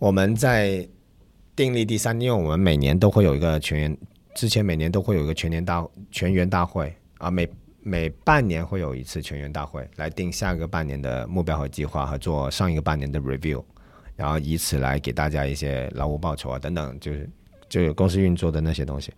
[0.00, 0.88] 我们在
[1.54, 3.98] 订立第三，因为我们每年都会有一个全员，
[4.34, 7.46] 之前每年都会有一个全年大全员大会啊，每
[7.82, 13.62] 每半年会有一次全员大会，来定下个半年的目标和计划，和做上一个半年的 review，
[14.16, 17.28] 然后以此来给大家一些劳务报酬啊等等，就是
[17.68, 19.12] 就是公司运作的那些东西。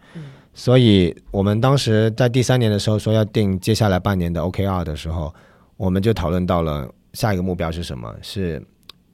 [0.53, 5.33] 所以我们当时在第三年的时候说要定接下来半年的 OKR 的时候，
[5.77, 8.13] 我们就讨论到了下一个目标是什么？
[8.21, 8.61] 是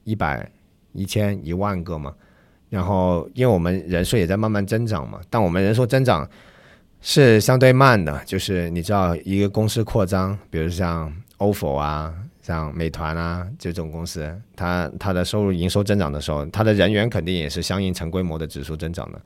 [0.04, 0.50] 一百、
[0.98, 2.12] 一千、一万个嘛？
[2.68, 6.28] 然后因为我们人数也在慢慢增长嘛，但我们人数增长
[7.00, 12.14] 是相对慢的，就是你知道一个公司扩张，比如像 OFO 啊。
[12.40, 19.20] 像美团啊这种公司，它它的收入营收增长的时候，它的人员肯定也是相应成规模的指数增长的。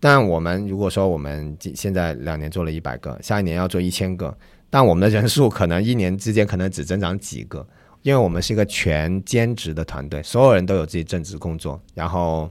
[0.00, 4.36] 但我们如果说我们现在两年做了一百个，下一年要做一千个，
[4.68, 7.64] 但我们的人数可能一年之间可能只增长几个，
[8.06, 12.48] 因为我们是一个全兼职的团队，所有人都有自己正职工作，然后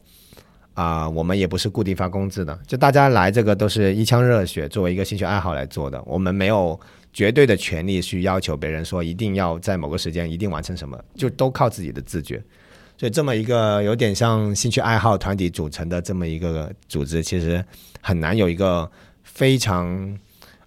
[0.73, 6.77] 啊、我们也不是固定发工资的，就大家来这个都是一腔热血，作为一个兴趣爱好来做的，我们没有
[7.13, 12.43] 绝对的权利去要求别人说一定要在某个时间一定完成什么，就都靠自己的自觉。
[12.97, 17.63] 所以这么一个有点像兴趣爱好团体组成的这么一个组织，其实
[18.01, 18.91] 很难有一个
[19.23, 20.19] 非常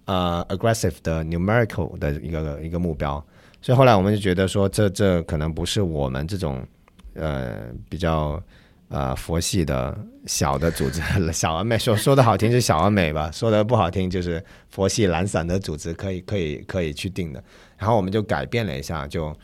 [0.05, 3.23] 呃 aggressive 的 numerical 的一个一个目标。
[3.61, 6.65] 所以后来我们就觉得说，这这可能不是我们这种
[7.13, 8.41] 呃比较
[8.89, 17.43] 呃佛系的小的组织， 小而美说说的好听是小而美吧，说的不好听就是佛系懒散的组织可以可以可以去定的。
[17.77, 19.35] 然后我们就改变了一下，就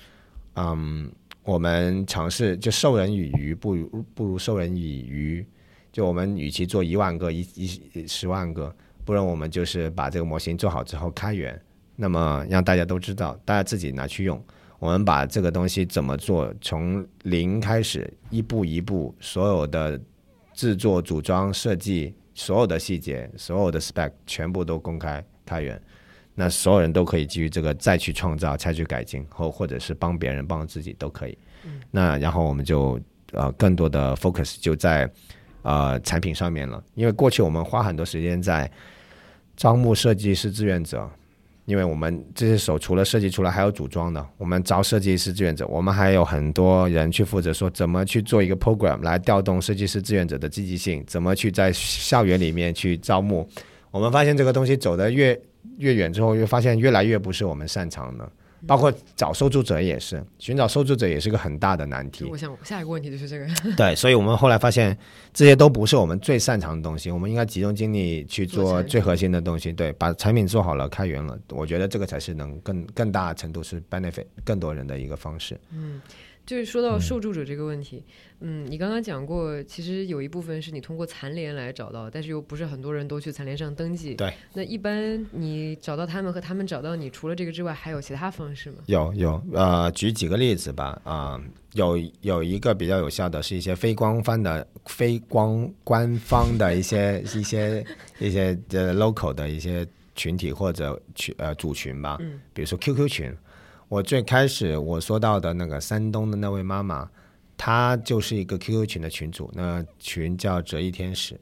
[0.56, 1.12] 嗯。
[1.46, 5.46] 我们尝试就授人以鱼，不如不如授人以渔。
[5.92, 8.76] 就我们与其做一万个、一一十万个，
[9.06, 11.62] 不如我们就是把这个模型做好之后开源，
[11.96, 14.42] 那么让大家都知道，大家自己拿去用。
[14.80, 20.00] 我们把这个东西怎么做，从零开始，一步一步，所有的
[20.54, 25.82] 制作、组装、设计，所有的细节，所有的 spec 全部都公开开源。
[26.36, 31.38] 那所有人都可以基于这个再去创造、再去改进，或或者是帮别人、帮自己都可以。
[31.90, 33.00] 那然后我们就
[33.32, 35.10] 呃更多的 focus 就在
[35.62, 38.70] 呃产品上面了，因为过去我们花很多时间在
[39.56, 41.10] 招募设计师志愿者，
[41.66, 53.48] 因为我们这些手除了设计出来还有组装的，我们招设计师志愿者，我们还有很多人去负责说怎么去做一个 program 来调动设计师志愿者的积极性，怎么去在校园里面去招募。
[53.90, 55.40] 我们发现这个东西走得越
[55.78, 58.32] 越远之后，又发现越来越不是我们擅长的，
[58.68, 62.26] 包括找受助者也是，寻找受助者也是个很大的难题。
[62.26, 63.48] 我想下一个问题就是这个，
[63.78, 64.98] 对，所以我们后来发现
[65.34, 69.72] 这些都不是我们最擅长的东西，我们应该集中精力去做最核心的东西。
[69.72, 75.60] 对，把产品做好了，开源了，我觉得这个才是能更更大程度是 benefit 更多人的一个方式。
[76.46, 78.04] 就是说到受助者这个问题，
[78.40, 84.14] 嗯，你刚刚讲过，其实有一部分是你通过残联来找到，但是又不是很多人都去残联上登记。
[84.14, 84.32] 对。
[84.54, 88.78] 那一般你找到他们和他们找到你，除了这个之外，还有其他方式吗？
[88.86, 91.02] 有有，呃，举几个例子吧。
[91.04, 91.42] 啊，
[91.74, 97.84] 有有一个比较有效的是一些非官方的、非官官方的一些一些
[98.20, 102.18] 一些呃 local 的一些群体或者群呃组群吧。
[102.20, 102.40] 嗯。
[102.54, 103.36] 比如说 QQ 群。
[103.88, 107.08] 我最开始我说到的那个山东的那位妈妈，
[107.56, 111.40] 她就是一个 QQ 群的群主，那群叫折翼天使。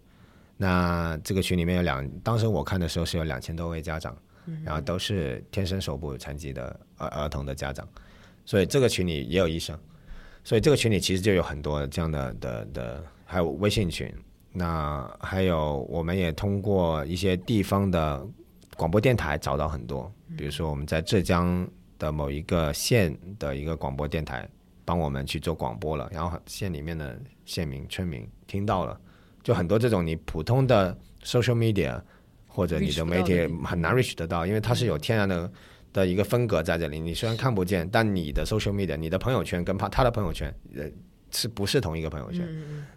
[0.58, 4.16] 那这个群里面有两，当时我看的时候是有两千多位家长，
[4.64, 7.88] 然后都是天生手部残疾的儿儿童的家长，
[8.46, 9.78] 所以这个群里也有医生，
[10.44, 14.14] 所以这个群里其实就有很多这样的的的，还有微信群，
[14.52, 18.26] 那还有我们也通过一些地方的
[18.76, 21.66] 广播电台找到很多，比如说我们在浙江。
[22.04, 24.46] 的某一个县的一个广播电台
[24.84, 29.00] 帮我们去做广播了，然后县里面的县民村民听到了，
[29.42, 32.02] 就很多这种你普通的 social media
[32.46, 35.50] 或者你的媒体很难 reach 得到，因为它是有天然的
[35.94, 40.84] 的一个分隔在这里，你虽然看不见，但你的 social media、你的朋友圈跟他他的朋友圈呃
[41.32, 42.46] 是不是同一个朋友圈？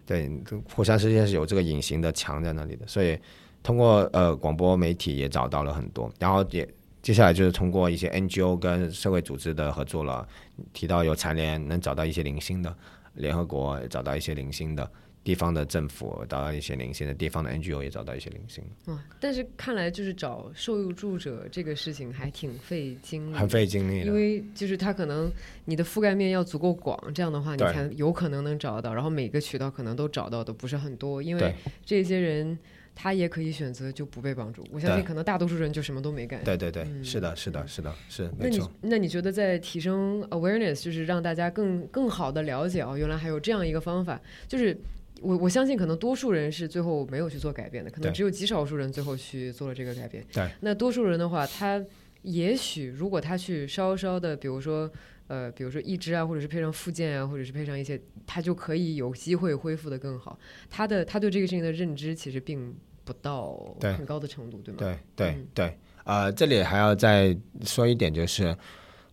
[0.05, 0.29] 对，
[0.75, 3.17] 互相之间是有这个隐形的墙在那里的，所以
[3.63, 6.67] 通过呃广播媒体也找到了很多，然后也。
[7.07, 10.27] 接下来就是通过一些 NGO 跟社会组织的合作了，
[10.73, 12.75] 提到有残联能找到一些零星的，
[13.13, 14.91] 联合国找到一些零星的，
[15.23, 18.61] 地方的政府找到一些零星的，地方的 NGO 也找到一些零星。
[18.87, 19.01] 哇！
[19.21, 24.05] 但是看来就是找受助者这个事情还挺费精力，很费精力。
[24.05, 25.31] 因为就是他可能
[25.63, 32.59] 你的覆盖面要足够广，这样的话你才有可能能找到，然后每个渠道可能都找到的不是很多，因为这些人。
[32.99, 36.43] 他也可以选择就不被帮助，我相信可能大多数人就什么都没干。
[36.43, 38.27] 对对对，是的，是的，是的，是。
[38.39, 44.75] 那你那你觉得在提升 awareness，就是让大家更更好的了解哦，原来还有这样一个方法，就是
[45.21, 50.25] 我我相信可能多数人是最后没有去做改变的，可能只有极少数人最后去做了这个改变。
[50.33, 50.49] 对。
[50.61, 51.79] 那多数人的话，他
[52.23, 54.91] 也许如果他去稍稍的，比如说。
[55.27, 60.39] 呃，比如说义肢啊，或者是配上附件啊，或者是配上一些，他就可以有机会恢复的更好。
[60.69, 64.77] 他的他对这个事情的认知其实并不到很高的程度，对吗？
[64.79, 65.77] 对对对。
[66.05, 68.55] 呃，这里还要再说一点，就是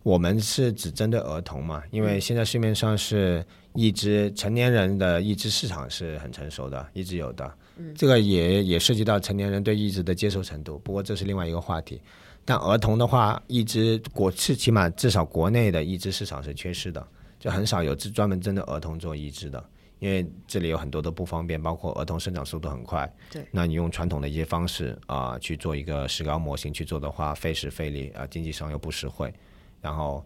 [0.03, 7.57] 我们是只针对儿童嘛，因为现在市面上是义肢成年人的义肢市场是很成熟的，一直有的。
[7.75, 12.01] 嗯，这个也也涉及到成年人对义肢的接受程度，不过这是另外一个话题。
[12.47, 17.05] 但儿童的话，一直国是起码至少国内的一只市场是缺失的，
[17.39, 29.33] 就很少有专专门针对儿童做移植的，因为这里有很多的不方便，包括儿童生长速度很快，对，那你用传统的一些方式啊去做一个石膏模型去做的话，费时费力啊，经济上又不实惠，
[29.81, 30.23] 然后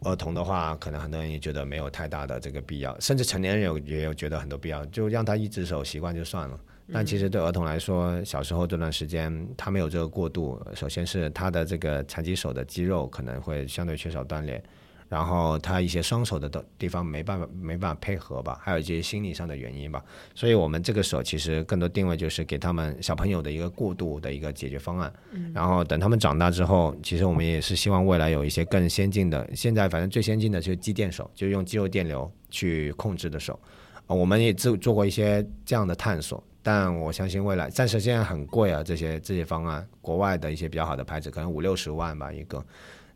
[0.00, 6.58] 儿童的话，可能很多人也觉得没有太大的这个必要，甚至成年人有也有觉得很多必要，就让他一只手习惯就算了。
[6.92, 14.62] 但其实对儿童来说，小时候这段时间他没有这个过渡，首先是他的这个残疾手的肌肉可能会相对缺少锻炼，
[15.08, 20.04] 然后他一些双手的地方没办法没办法配合吧，还有一些心理上的原因吧。
[20.34, 25.10] 所以我们这个手其实更多定位就是给他们小朋友的一个过渡的一个解决方案。
[25.54, 33.58] 然后等他们长大之后，其实我们也是希望未来有一些更先进的，现在反正最先进的就是肌电手，就用肌肉电流去控制的手。
[34.06, 36.44] 我们也做做过一些这样的探索。
[36.64, 42.64] 但我相信未来，暂时现在很贵啊，这些这些方案，国外的一些比较好的牌子，可能五六十万吧一个。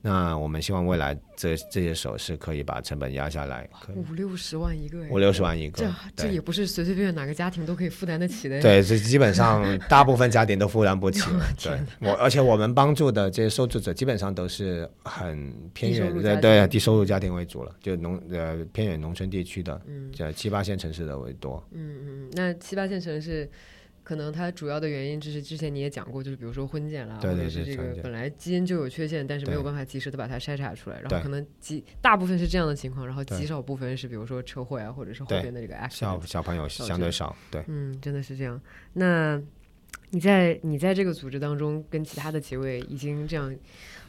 [0.00, 5.92] 那我们希望未来这这些首饰可以把成本压下来，五六十万一个，五六十万一个，这
[6.24, 8.62] 这也不是随随便便哪个家庭都可以负担得起的。
[8.62, 11.22] 对，这基本上 大部分家庭都负担不起。
[11.60, 21.62] 对，我而且我们帮助的这些受助者基本上都是很偏远的，对低收入家庭为主了，就农呃偏远农村地区的，嗯，七八线城市的为多。
[21.72, 23.50] 嗯嗯，那七八线城市。
[24.08, 35.90] 可能它主要的原因就是之前你也讲过，就是比如说婚检啦，或者是这个本来基因就有缺陷，但是没有办法及时的把它筛查出来，然后可能极大部分是这样的情况，然后极少部分是比如说车祸啊，或者是后边的这个 accident。
[35.90, 38.58] 小小朋友相对少，对，嗯，真的是这样。
[38.94, 39.38] 那
[40.08, 43.54] 你在你在这个组织当中跟其他的几位已经这样。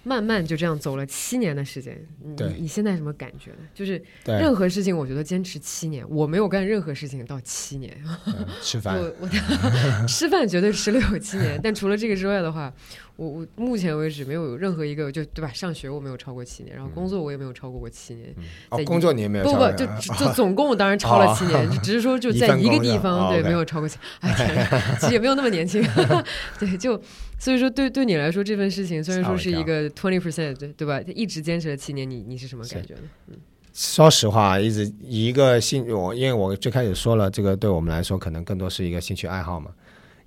[0.04, 3.58] 慢慢就这样走了七年的时间，你你现在什么感觉呢？
[3.74, 7.96] 就是任何事情，我觉得坚持七年，我没有干任何事情到七年。
[8.62, 9.28] 吃饭， 我我
[10.08, 12.74] 吃饭绝对吃了有七年， 但除了这个之外的话，
[13.18, 15.52] 我我目前为止没有任何一个就对吧？
[15.54, 18.34] 上学我没有超过七年，然后工作我也没有超过过七年。
[18.70, 19.44] 哦，工作你也没有？
[19.44, 19.86] 不不，就
[20.16, 23.98] 就总共当然超了七年，只是说就在一个地方对没有超过七。
[24.22, 24.68] 哎天，
[25.00, 25.86] 其实也没有那么年轻。
[26.58, 27.02] 对，就。
[27.42, 31.02] 所以说，对对你来说，这份事情虽然说是一个 twenty percent，对对吧？
[31.16, 33.02] 一直坚持了七年，你你是什么感觉呢？
[33.28, 33.36] 嗯，
[33.74, 39.72] 说实话，一直一个兴我，因为我最开始说了，这个对我们来说可能更多是一个兴趣爱好嘛。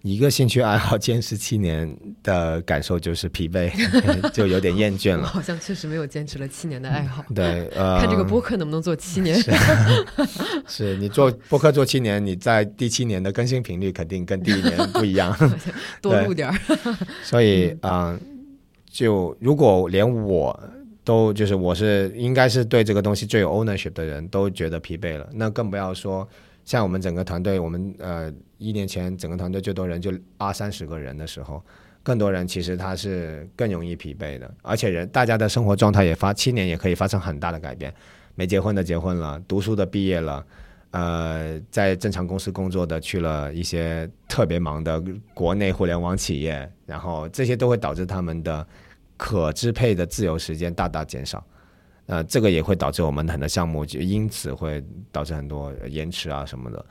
[0.02, 3.70] 一个兴趣爱好坚持七年的感受就是疲惫，
[4.34, 5.24] 就有点厌倦了。
[5.24, 7.24] 好像确实没有坚持了七年的爱好。
[7.32, 9.40] 对， 呃，看这个播客能不能做七年？
[10.66, 15.32] 是你做播客做七年，你在第七年的更新频率肯定跟第一年不一样，
[16.02, 16.58] 多录点儿。
[17.22, 18.18] 所以啊，
[18.92, 20.60] 就如果连我
[21.02, 26.28] 都就是我是应该是对这个东西最有 ownership 的人都觉得疲惫了，那更不要说。
[26.64, 31.60] 像我们整个团队，我们呃一年前整个团队最多人就二三十个人的时候，
[32.04, 37.92] 更多人其实他是更容易疲惫的，而且人大家的生活状态也发七年也可以发生很大的改变，
[38.36, 40.46] 没结婚的结婚了，读书的毕业了，
[40.92, 45.02] 呃，在正常公司工作的去了一些特别忙的
[45.34, 48.66] 国内互联网企业，然后这些都会导致他们的
[49.16, 51.44] 可支配的自由时间大大减少。
[52.06, 56.84] 呃，这个也会导致我们很多项目就因此会导致很多延迟啊什么的，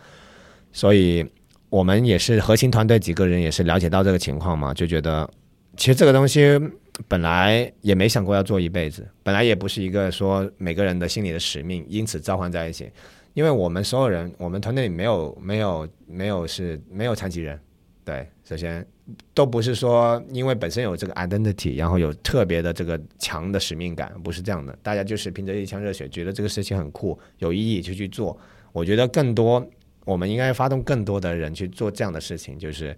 [0.72, 1.24] 所以
[1.70, 5.30] 我们也是核心团队几个人也是了解到这个情况嘛，就觉得
[5.78, 6.60] 其实这个东西
[7.08, 12.90] 本来也没想过要做一辈子，本来也不是一个说每个人的心里的使命，因此召唤在一起，
[13.34, 17.60] 因为我们所有人，我们团队里没有没有没有是没有残疾人，
[18.04, 18.86] 对，首先。
[19.34, 24.78] 都不是说因为本身有这个 identity，然后有特别的这个强的使命感，不是这样的。
[24.82, 28.40] 大家就是凭着一腔热血，觉得这个事情很酷、有意义就去做。
[28.72, 29.68] 我觉得更多，
[30.06, 32.96] 我们应该发动更多的人去做这样的事情，就是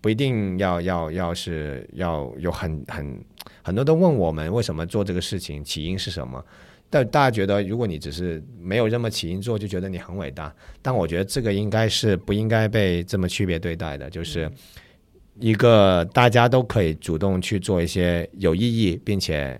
[0.00, 3.20] 不一定要要要是要有很很
[3.64, 6.44] 很多都问我们为什么做这个事情，起因是什么？
[6.90, 10.54] 但大家觉得，如果你只是没有这么起因做，就觉得你很伟大。
[10.82, 14.50] 但我觉得这个应该是不应该被这么区别对待的，就是。
[15.38, 19.58] 一个大家都可以主动去做一些有意义并且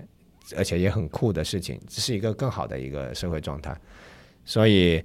[0.55, 3.75] 而且也很酷的事情，这是一个更好的一个社会状态。
[4.45, 5.03] 所以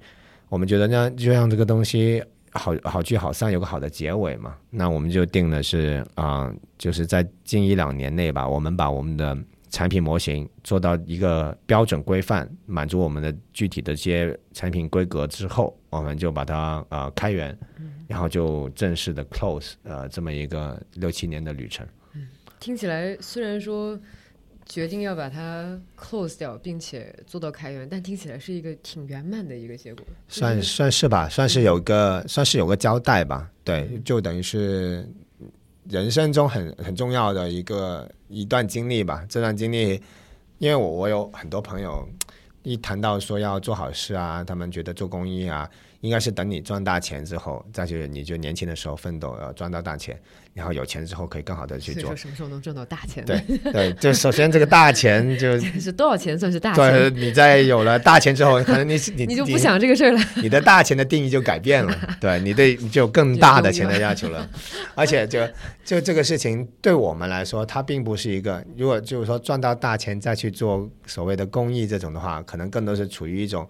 [0.50, 4.54] 我们觉得呢，就像这个东西好好聚好散，有个好的结尾嘛。
[4.68, 9.34] 那我们就定的是啊，就是在近一两年内吧，我们把我们的
[9.76, 17.54] 产品模型做到一个标准规范，满足我们的具体的一些产品规格之后，我们就把它呃开源。
[18.08, 21.84] 然后就正式的 close，呃，这么一个六七年的旅程。
[22.14, 23.98] 嗯，听起来虽然说
[24.64, 30.06] 决定要把它 close 掉，并且做到开源，但听起来是一个挺圆满的一个结果。
[30.28, 33.50] 算算是吧，算是有个算是有个交代吧。
[33.64, 35.04] 对，就等于是
[35.88, 39.24] 人生中很很重要的一个一段经历吧。
[39.28, 40.00] 这段经历，
[40.58, 42.06] 因为我我有很多朋友
[42.62, 45.68] 一谈到说要做好事啊，他们觉得做公益啊。
[46.00, 50.18] 应该是等你赚大钱之后，再去你就年轻的时候奋斗，要赚到大钱，
[50.54, 52.14] 然后有钱之后可以更好的去做。
[52.14, 53.24] 什么时候能赚到大钱？
[53.24, 53.40] 对
[53.72, 56.92] 对，就首先这个大钱就 是多少钱算是大钱？
[56.92, 60.20] 对，你在有了大钱之后，可能你 你你就不想这个事儿了。
[60.36, 64.48] 你的大钱的定义就改变了，对你对就更大的钱的要求了。
[64.94, 65.40] 而且就
[65.84, 73.68] 就这个事情对我们来说，它并不是一个，如果就是说赚到大钱再去做所谓的公益这种的话，可能更多是处于一种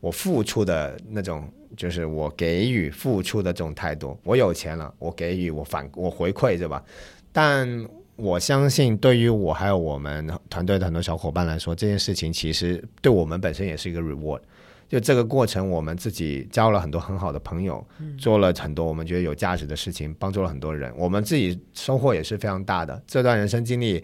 [0.00, 1.48] 我付出的那种。
[1.76, 6.82] 就是我给予付出的这种态度，我有钱了，我给予我反我回馈，对吧？
[7.30, 7.86] 但
[8.16, 14.40] 我相信，对于我还有我们团队的很多小伙伴来说，这件事情其实对我们本身也是一个 reward。
[14.88, 17.86] 就这个过程，我们自己交了很多很好的朋友，
[18.18, 23.00] 做了很多我们觉得有价值的事情，帮助了很多人，我们自己收获也是非常大的。
[23.06, 24.02] 这段人生经历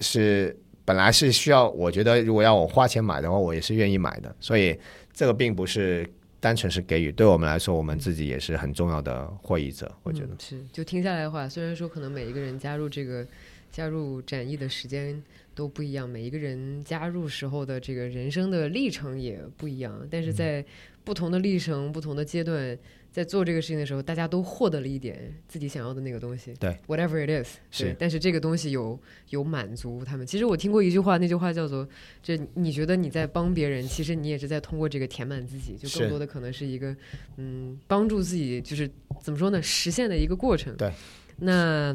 [0.00, 0.54] 是
[0.88, 4.34] 本来是需要，我觉得如果要我花钱买的话，我也是愿意买的。
[4.40, 4.74] 所以
[5.12, 6.08] 这个并不是。
[6.40, 9.92] 单纯是给予，对我们来说，我们自己也是很重要的获益者。
[10.04, 13.26] 我觉得是，就听下来的话，虽然说可能每一个人加入这个
[13.72, 15.20] 加入展翼的时间
[15.52, 20.64] 都不一样，每一个人加入时候的这个人生的历程也不一样，但是在
[21.02, 22.78] 不同的历程、不同的阶段。
[23.18, 26.54] 在做这个事情的时候，大家都获得了一点自己想要的那个东西。
[26.60, 27.92] 对，whatever it is，是。
[27.98, 28.96] 但是这个东西有
[29.30, 30.24] 有满足他们。
[30.24, 31.84] 其实我听过一句话，那句话叫做
[32.22, 36.94] ：“这你觉得你在帮别人，其实你也是在通过这个填满自己，就更多的可能是一个
[37.38, 38.88] 嗯帮助自己，就是
[39.20, 40.92] 怎么说呢，实现的一个过程。”对。
[41.38, 41.92] 那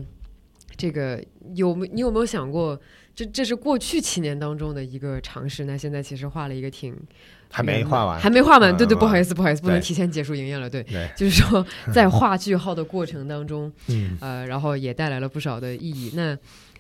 [0.76, 1.24] 这个
[1.56, 2.78] 有没你有没有想过，
[3.16, 5.64] 这这是过去七年当中的一个尝试？
[5.64, 6.94] 那现在其实画了一个挺。
[7.56, 10.84] 还没画完，还没画完，对对，不好意思，不好意思，不能提前结束营业了，对，
[11.16, 13.72] 就是说 在画句号的过程当中，
[14.20, 16.12] 呃，然后也带来了不少的意义。
[16.16, 16.36] 那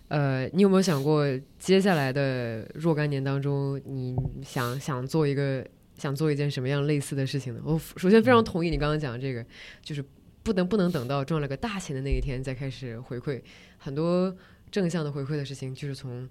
[0.07, 1.25] 呃，你有没有想过
[1.59, 5.63] 接下来的若干年当中，你想想做一个
[5.95, 7.61] 想做一件什么样类似的事情呢？
[7.63, 9.45] 我首先非常同意你刚刚讲的这个，
[9.83, 10.03] 就是
[10.41, 13.39] 不能不能等到赚了个大钱的那一天再开始回馈，
[13.77, 14.35] 很多
[14.71, 16.27] 正向的回馈的事情就是从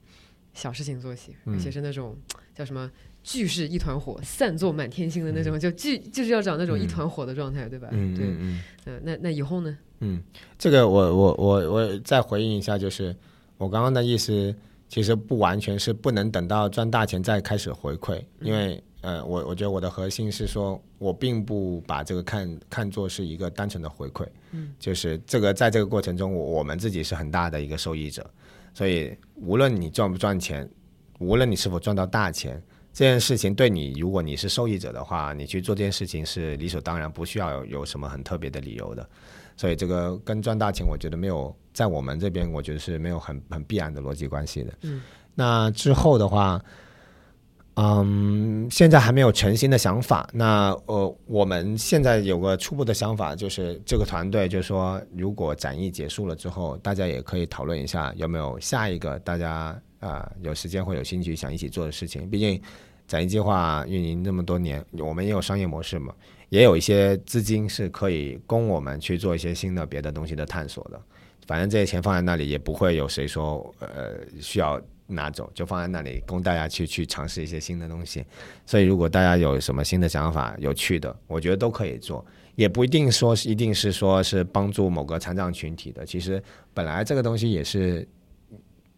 [0.53, 2.17] 小事情做起，而且是那种
[2.57, 2.91] 叫什么。
[3.23, 7.89] 聚是一团火，散作满天星的那种，就聚就是要找那种一团火的状态，对吧？
[7.93, 9.79] 嗯对，嗯那那以后呢？
[10.01, 10.21] 嗯，
[10.59, 13.15] 这个我我我我再回应一下，就是
[13.59, 14.53] 我刚刚的意思，
[14.89, 28.29] 其实不完全是不能等到赚大钱再开始回馈，因为呃，我我觉得我的核心是说，我并不把这个看看作是一个单纯的回馈，嗯，就是这个在这个过程中，我我们自己是很大的一个受益者，
[28.75, 30.69] 所以无论你赚不赚钱，
[31.21, 32.61] 无论你是否赚到大钱。
[32.93, 39.09] 这件事情对你，如果你是受益者的话，你去做这件事情是理所当然，不需要有有什么很特别的理由的。
[39.57, 44.73] 所以这个跟赚大钱，我觉得没有在我们这边，我觉得是没有很很必然的逻辑关系的。
[44.83, 45.03] 嗯，
[45.35, 46.61] 那之后的话，
[47.77, 50.29] 嗯，现在还没有全新的想法。
[50.33, 62.29] 那呃，我们现在有个初步的想法，就是这个团队，就是说，如果展艺结束了之后，大家也可以讨论一下有没有下一个大家啊、有时间或有兴趣想一起做的事情。
[62.29, 62.61] 毕竟
[63.07, 66.13] 展艺计划运营这么多年，我们也有商业模式嘛。
[66.49, 71.01] 也有一些资金是可以供我们去做一些新的别的东西的探索的。
[71.47, 78.25] 反正这些钱放在那里，也不会有谁说呃需要拿走，就放在那里供大家去去尝试一些新的东西。
[78.67, 82.25] 所以如果大家有什么新的想法、有趣的，我觉得都可以做，
[82.55, 86.05] 也不一定说是一定是说是帮助某个残障群体的。
[86.07, 86.43] 其实
[86.73, 88.07] 本来这个东西也是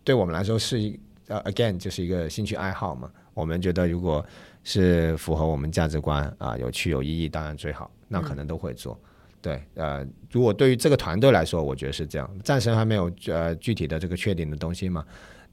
[0.04, 3.10] 对我们来说是一呃 again 就是一个兴趣爱好嘛。
[3.32, 4.24] 我们觉得如果
[4.62, 8.96] 是符合我们价值观啊，有趣有意义，当然最好，那可能都会做。
[9.42, 15.04] 对，呃，如果对于这个团队来说，我觉得是这样，暂时还没有呃具体的这个确定的东西嘛。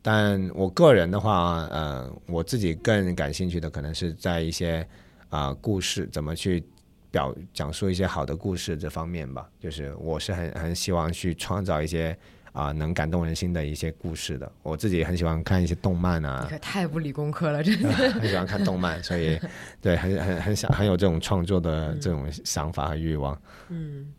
[0.01, 4.87] 但我个人的话，呃，我自己更感兴趣的可能是在一些
[5.29, 6.63] 啊、故事怎么去
[7.09, 9.49] 表讲述一些好的故事这方面吧。
[9.59, 12.17] 就是我是很很希望去创造一些
[12.53, 14.51] 啊、能感动人心的一些故事的。
[14.61, 17.89] 我自己很喜欢看一些动漫啊太不理工科了，真的。
[18.19, 19.39] 很喜欢看动漫， 所以
[19.79, 23.39] 对很很很想很有这种创作的这种想法和欲望。
[23.69, 24.11] 嗯，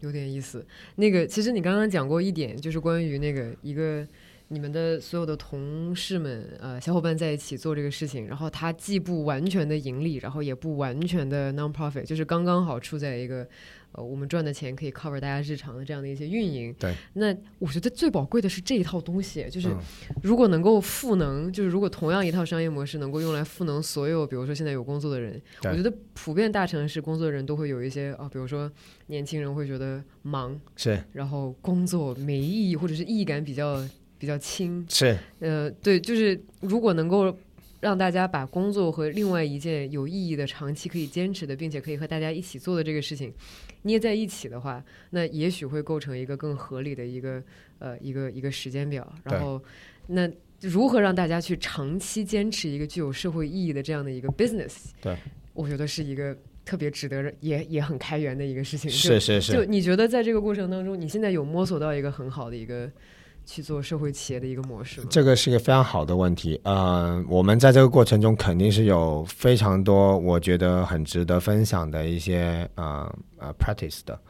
[0.00, 0.64] 有点意思。
[0.96, 4.06] 那个，其实你刚刚讲过一点，就是关于那个一个
[4.48, 13.48] 你们的所有的同事们，呃，小伙伴在一起做这个事情，然后它既不完全的盈利，然后也不完全的 non-profit，就是刚刚好处在一个。
[13.92, 16.74] 呃，我们赚的钱可以 cover 大家日常的这样的一些运营。
[16.78, 19.78] 对，那我觉得最宝贵的是这一套东西，就是嗯
[20.22, 28.70] 如果能够赋能，就是如果同样一套商业模式能够用来赋能所有，比如说现在有工作的人，我觉得普遍大城市工作的人都会有一些啊，比如说
[29.06, 33.82] 年轻人会觉得忙，是然后工作没意义，或者是意义感比较
[34.18, 34.84] 比较轻。
[34.88, 37.36] 是，呃，对，就是如果能够
[37.80, 43.32] 让大家把工作和另外一件有意义的、长期可以坚持的，并且可以和大家一起做的这个事情
[43.82, 47.42] 捏在一起的话，那也许会构成一个更合理的一个
[47.78, 49.10] 呃一个一个时间表。
[49.24, 49.62] 然后，
[50.08, 50.28] 那
[50.60, 54.90] 如何让大家去长期坚持一个具有社会意义的这样的一个 business？
[55.00, 55.16] 对，
[55.54, 58.90] 我觉得是一个特别值得也也很开源的一个事情。
[58.90, 62.90] 是是是，就你觉得在这个过程当中，你现在有摸索到一个很好的一个
[63.48, 65.06] 去做社会企业的一个模式吗？
[65.08, 66.60] 这个是一个非常好的问题。
[66.64, 74.20] 呃，我们在这个过程中肯定是有非常多我觉得很值得分享的一些呃呃 practice 的。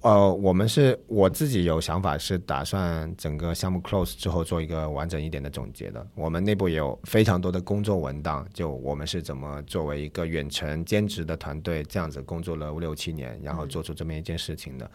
[0.00, 6.04] 呃，我们是我自己有想法，是打算整个项目 close 之后做一个完整一点的总结的。
[6.16, 14.90] 我们内部也有非常多的工作文档，就我们是怎么作为一个远程兼职的团队，这样子工作了五六七年，然后做出这么一件事情的。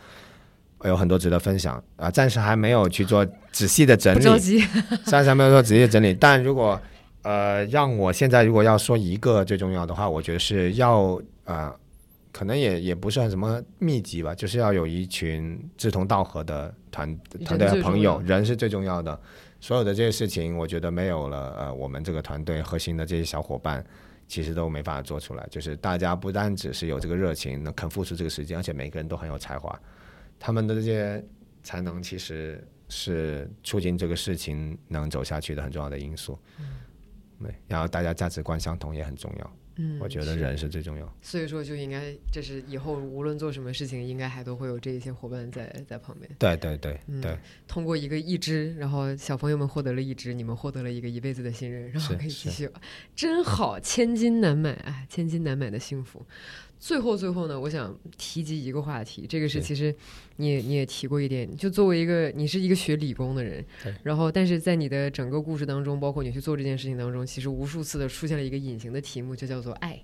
[0.89, 4.63] 有很多值得分享啊、暂时还没有去做仔细的整理，不着急，
[5.05, 6.13] 暂时还没有做仔细的整理。
[6.13, 6.79] 但如果
[7.21, 11.73] 呃让我现在如果要说一个最重要的话，我觉得是要呃，
[12.31, 19.19] 可能也也不是什么秘籍吧，就是要有一群志同道合的团团队和朋友，人是最重要的。
[19.59, 23.83] 所有的这些事情，我觉得没有了呃，我们这个团队核心的这些小伙伴。
[24.25, 29.77] 其实都没办法做出来，就是大家不单只是有这个热情，能肯付出这个时间，而且每个人都很有才华，
[30.45, 31.23] 他们的这些
[31.63, 36.37] 才能其实是促进这个事情能走下去的很重要的因素。
[36.59, 36.65] 嗯
[37.41, 41.17] 对，然后大家价值观相同也很重要，嗯，我觉得人是最重要。
[41.21, 46.29] 所以说就应该，这是以后无论做什么事情，应该还都会有这一些伙伴在在旁边。
[46.39, 47.37] 对对对嗯对，
[47.67, 52.69] 通过一个一支，然后小朋友们获得了一支，你们获得了一个一辈子的信任，然后可以继续，
[53.15, 56.25] 真好，千金难买，哎，千金难买的幸福。
[56.83, 59.95] 最后最后呢，我想提及一个话题，这个是是其实
[60.35, 63.63] 你也你也提过一点，就作为一个你是一个学理工的人，
[64.03, 69.97] 然后但是在你的整个故事当中，包括你去做这件事情当中，其实无数次的出现了一个隐形的题目，就叫做爱。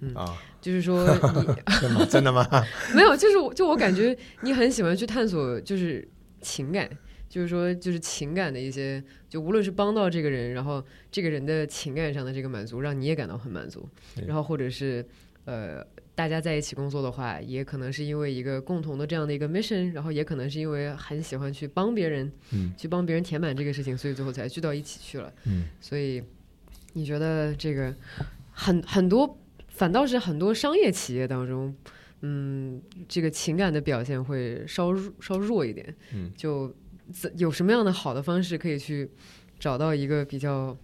[0.00, 0.14] 嗯，
[0.62, 2.06] 就是说 你真的吗？
[2.06, 2.48] 真的吗？
[2.94, 6.08] 没有，就是我就我感觉你很喜欢去探索，就是
[6.40, 6.88] 情感，
[7.28, 13.86] 就是说，就是情感的一些，就无论是帮到这个人，然后这个人的情感上的这个满足，让你也感到很满足，
[14.26, 15.06] 然后或者是
[15.44, 26.22] 呃，大家在一起工作的话，也可能是因为一个共同的这样的一个 mission，然后也可能是因为很喜欢去帮别人，嗯，去帮别人填满这个事情，所以最后才聚到一起去了，嗯，所以
[26.92, 27.94] 你觉得这个
[28.52, 29.38] 很很多，
[29.68, 31.74] 反倒是很多商业企业当中。
[32.26, 35.94] 嗯，这个情感的表现会稍稍弱一点。
[36.14, 36.74] 嗯，就
[37.36, 39.10] 有什么样的好的方式可以去
[39.58, 40.74] 找到一个比较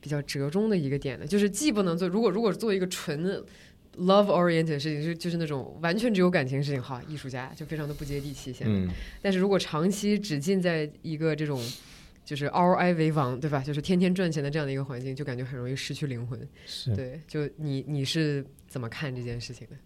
[0.00, 1.26] 比较折中的一个点呢？
[1.26, 3.44] 就是既不能做，如果如果做一个纯
[3.98, 8.52] love oriented 的事情，就就是那种完全只有感情事情，哈，艺术家就非常的不接地气。
[8.52, 8.88] 现在，嗯，
[9.20, 11.60] 但是如果长期只浸在一个这种
[12.24, 13.60] 就是 ROI 为王，对吧？
[13.60, 16.38] 就是天天赚钱的这样的一个环境，就感觉很容易失去灵魂。
[16.64, 19.76] 是，对，就你你是怎么看这件事情的？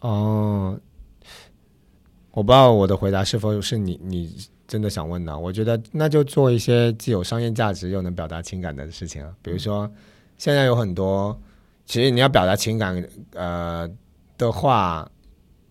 [0.00, 0.80] 哦，
[2.30, 4.34] 我不知道我的回答是否是你你
[4.66, 5.38] 真的想问的。
[5.38, 9.34] 我觉得那就做一些既有商业价值又能表达情感的事情啊。
[9.42, 9.90] 比如说，
[10.38, 11.38] 现在有很多，
[11.86, 13.88] 其实你要表达情感，呃
[14.36, 15.08] 的话，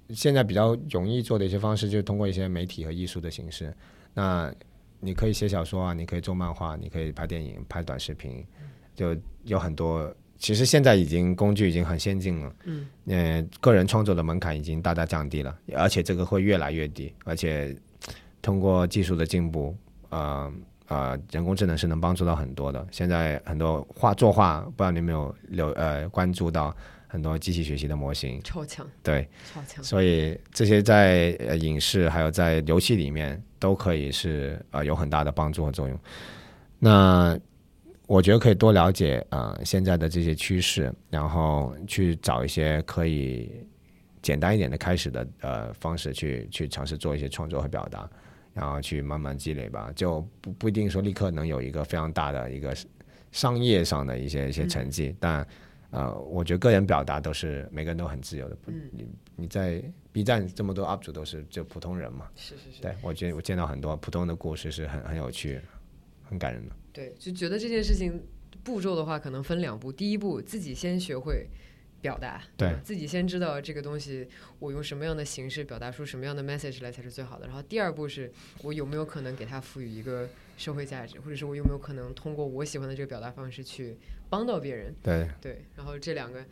[0.10, 3.72] 现在比较容易做的一些方式，就是通过一些媒体和艺术的形式。
[4.14, 4.52] 那
[5.02, 8.44] 你可以写小说啊，你可以做漫画，你可以拍电影、拍短视频，
[8.96, 10.12] 就有很多。
[10.38, 17.76] 其实现在已经工具已经很先进了，嗯，呃，个人创作的门槛已经大大降低了，而且这个会越来越低，而且
[18.42, 19.76] 通过技术的进步，
[20.10, 20.52] 呃
[20.88, 22.88] 呃，人工智能是能帮助到很多的。
[22.92, 26.76] 现在很多画作画，不知道你有没有留呃关注到
[27.08, 29.84] 很多机器学习的模型，超强，对，超强。
[29.84, 36.00] 所以这些在呃影视还有在游戏里面都可以是呃有很大的帮助和作用。
[36.78, 37.38] 那
[38.06, 43.50] 我觉得可以多了解呃现在的这些趋势，然后去找一些可以
[44.22, 48.08] 简单一点的开始的呃方式去去尝试做一些创作和表达，
[48.56, 49.92] 然后去慢慢积累吧。
[49.96, 52.76] 就不不一定说立刻能有一个非常大的一个
[53.32, 55.48] 商业上的一些一些成绩，但
[55.92, 58.58] 呃，我觉得个人表达都是每个人都很自由的。
[58.66, 62.28] 嗯，你你在 B 站这么多 UP 主都是就普通人嘛？
[62.36, 62.82] 是是是。
[62.82, 65.62] 对我觉得我见到很多普通的故事是很很有趣、
[66.24, 66.76] 很感人的。
[66.92, 68.22] 对，就觉得这件事情
[68.64, 69.92] 步骤的话，可能分两步。
[69.92, 71.48] 第一步，自己先学会
[72.02, 74.28] 表达，对自己先知道这个东西，
[74.60, 77.48] 我用什么样的形式表达出什么样的 message 来才是最好的。
[77.48, 78.32] 然后第二步是
[78.62, 83.98] 我有没有可能给它赋予一个社会价值，或者是我有没有可能通过我喜欢的这个表达方式去
[84.30, 84.94] 帮到别人。
[85.02, 86.46] 对对，然后这两个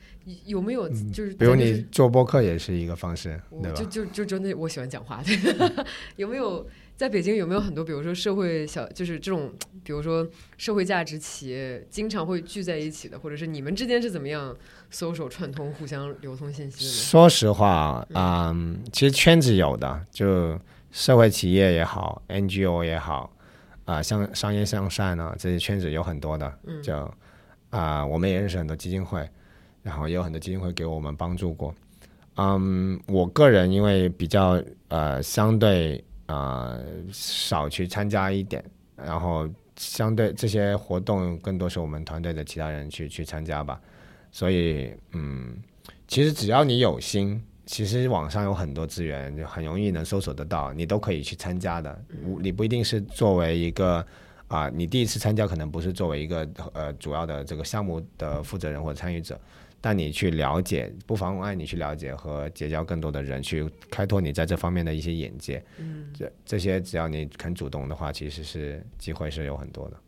[0.46, 3.76] 有没有就是，比如你做播客也是一个方式，对吧？
[3.76, 5.38] 就就就真的我喜欢讲话，对，
[6.18, 6.68] 有没有？
[6.96, 9.52] 在北京有没有很多，比如说社会小，就是这种，
[9.84, 10.26] 比如说
[10.58, 14.56] 社会价值企业，经常会聚在一起的，或者是你们之间是怎么样
[14.92, 16.92] 搜索串通、互相流通信息的？
[16.92, 20.58] 说实话，嗯，其实圈子有的，就
[20.92, 23.36] 社会企业也好，NGO 也好，
[23.86, 27.12] 啊，像商业向善啊，这些圈子有很多的，就
[27.72, 29.28] 啊，我们也认识很多基金会，
[29.82, 31.74] 然后也有很多基金会给我们帮助过。
[32.38, 36.02] 嗯，我个人因为比较呃相对。
[36.26, 36.78] 啊，
[37.12, 38.64] 少去参加一点，
[38.96, 43.80] 然后相对这些活动更多是我们团队的其他人去去参加吧。
[44.32, 45.56] 所以，嗯，
[46.08, 52.04] 其实只要你有心，其实网上有很多资源，就很容易能搜索得到，你都可以去参加的。
[52.40, 54.04] 你不一定是作为一个
[54.48, 59.40] 啊，你第一次参加可能不是作为一个呃主要的这个项目的负责人或者参与者。
[59.84, 65.62] 带你去了解，不妨碍你去了解和结交更多的人，去开拓你在这方面的一些眼界。
[65.78, 70.00] 嗯，这这些只要你肯主动的话，其实是机会是有很多的。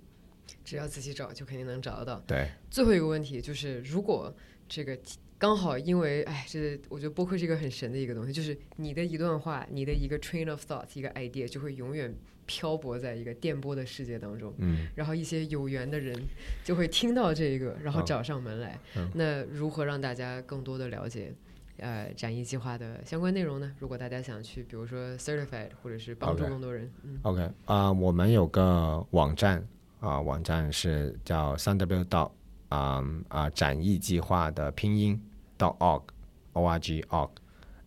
[0.63, 2.23] 只要仔细找，就肯定能找得到。
[2.25, 2.49] 对。
[2.71, 4.33] 最后一个问题就是，如果
[4.69, 4.97] 这个
[5.37, 12.13] 刚好因为，哎，这我觉得播客是一个很神的一个东西，就是你的一段话，你的一个 train of thought，一个 idea，就会永远。
[12.47, 16.15] 漂泊在一个电波的世界当中，嗯，然后一些有缘的人
[16.63, 18.79] 就会听到这个，然后找上门来。
[19.15, 21.33] 那如何让大家更多的了解
[21.79, 23.73] 呃展翼计划的相关内容呢？
[23.79, 29.67] 如果大家想去，比如说 certified，或者是帮助更多人，嗯，OK 啊，我们有个网站
[29.99, 32.31] 啊，网站是叫三 w 到
[32.75, 35.19] 啊啊展翼计划的拼音
[35.57, 36.01] 到 org
[36.53, 37.29] o r g org，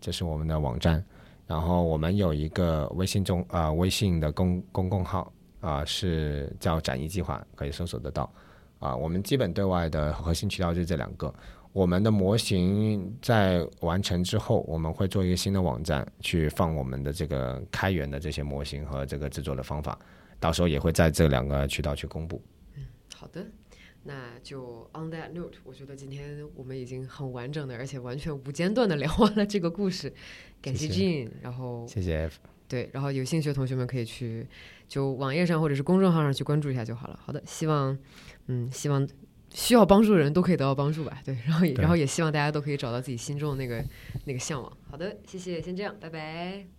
[0.00, 1.04] 这是我们的网站。
[1.46, 8.30] 然后我们有一个微信中啊，微信的公公共号啊，是叫“展翼计划”，可以搜索得到。
[8.78, 11.32] 啊，我们基本对外的核心渠道就这两个。
[11.72, 19.98] 我们的模型在完成之后，我们会做一个新的网站，去放我们的这个开源的这些模型和这个制作的方法。
[20.40, 22.40] 到时候也会在这两个渠道去公布。
[22.76, 22.84] 嗯，
[23.14, 23.44] 好的。
[24.04, 30.12] 那就 on that note，我觉得今天我们已经很完整的，而且完全无间断的聊完了这个故事。
[30.62, 34.46] 感谢 Jean，然后谢谢 F 对，然后有兴趣的同学们可以去
[34.86, 37.18] 就网页上或者是公众号上去关注一下就好了。
[37.22, 37.98] 好的，希望
[38.46, 39.06] 嗯，希望
[39.50, 41.20] 需要帮助的人都可以得到帮助吧。
[41.24, 43.84] 对，然后然后也希望大家都可以找到自己心中的那个
[44.24, 44.70] 那个向往。
[44.90, 46.77] 好的，谢谢，先这样，拜拜。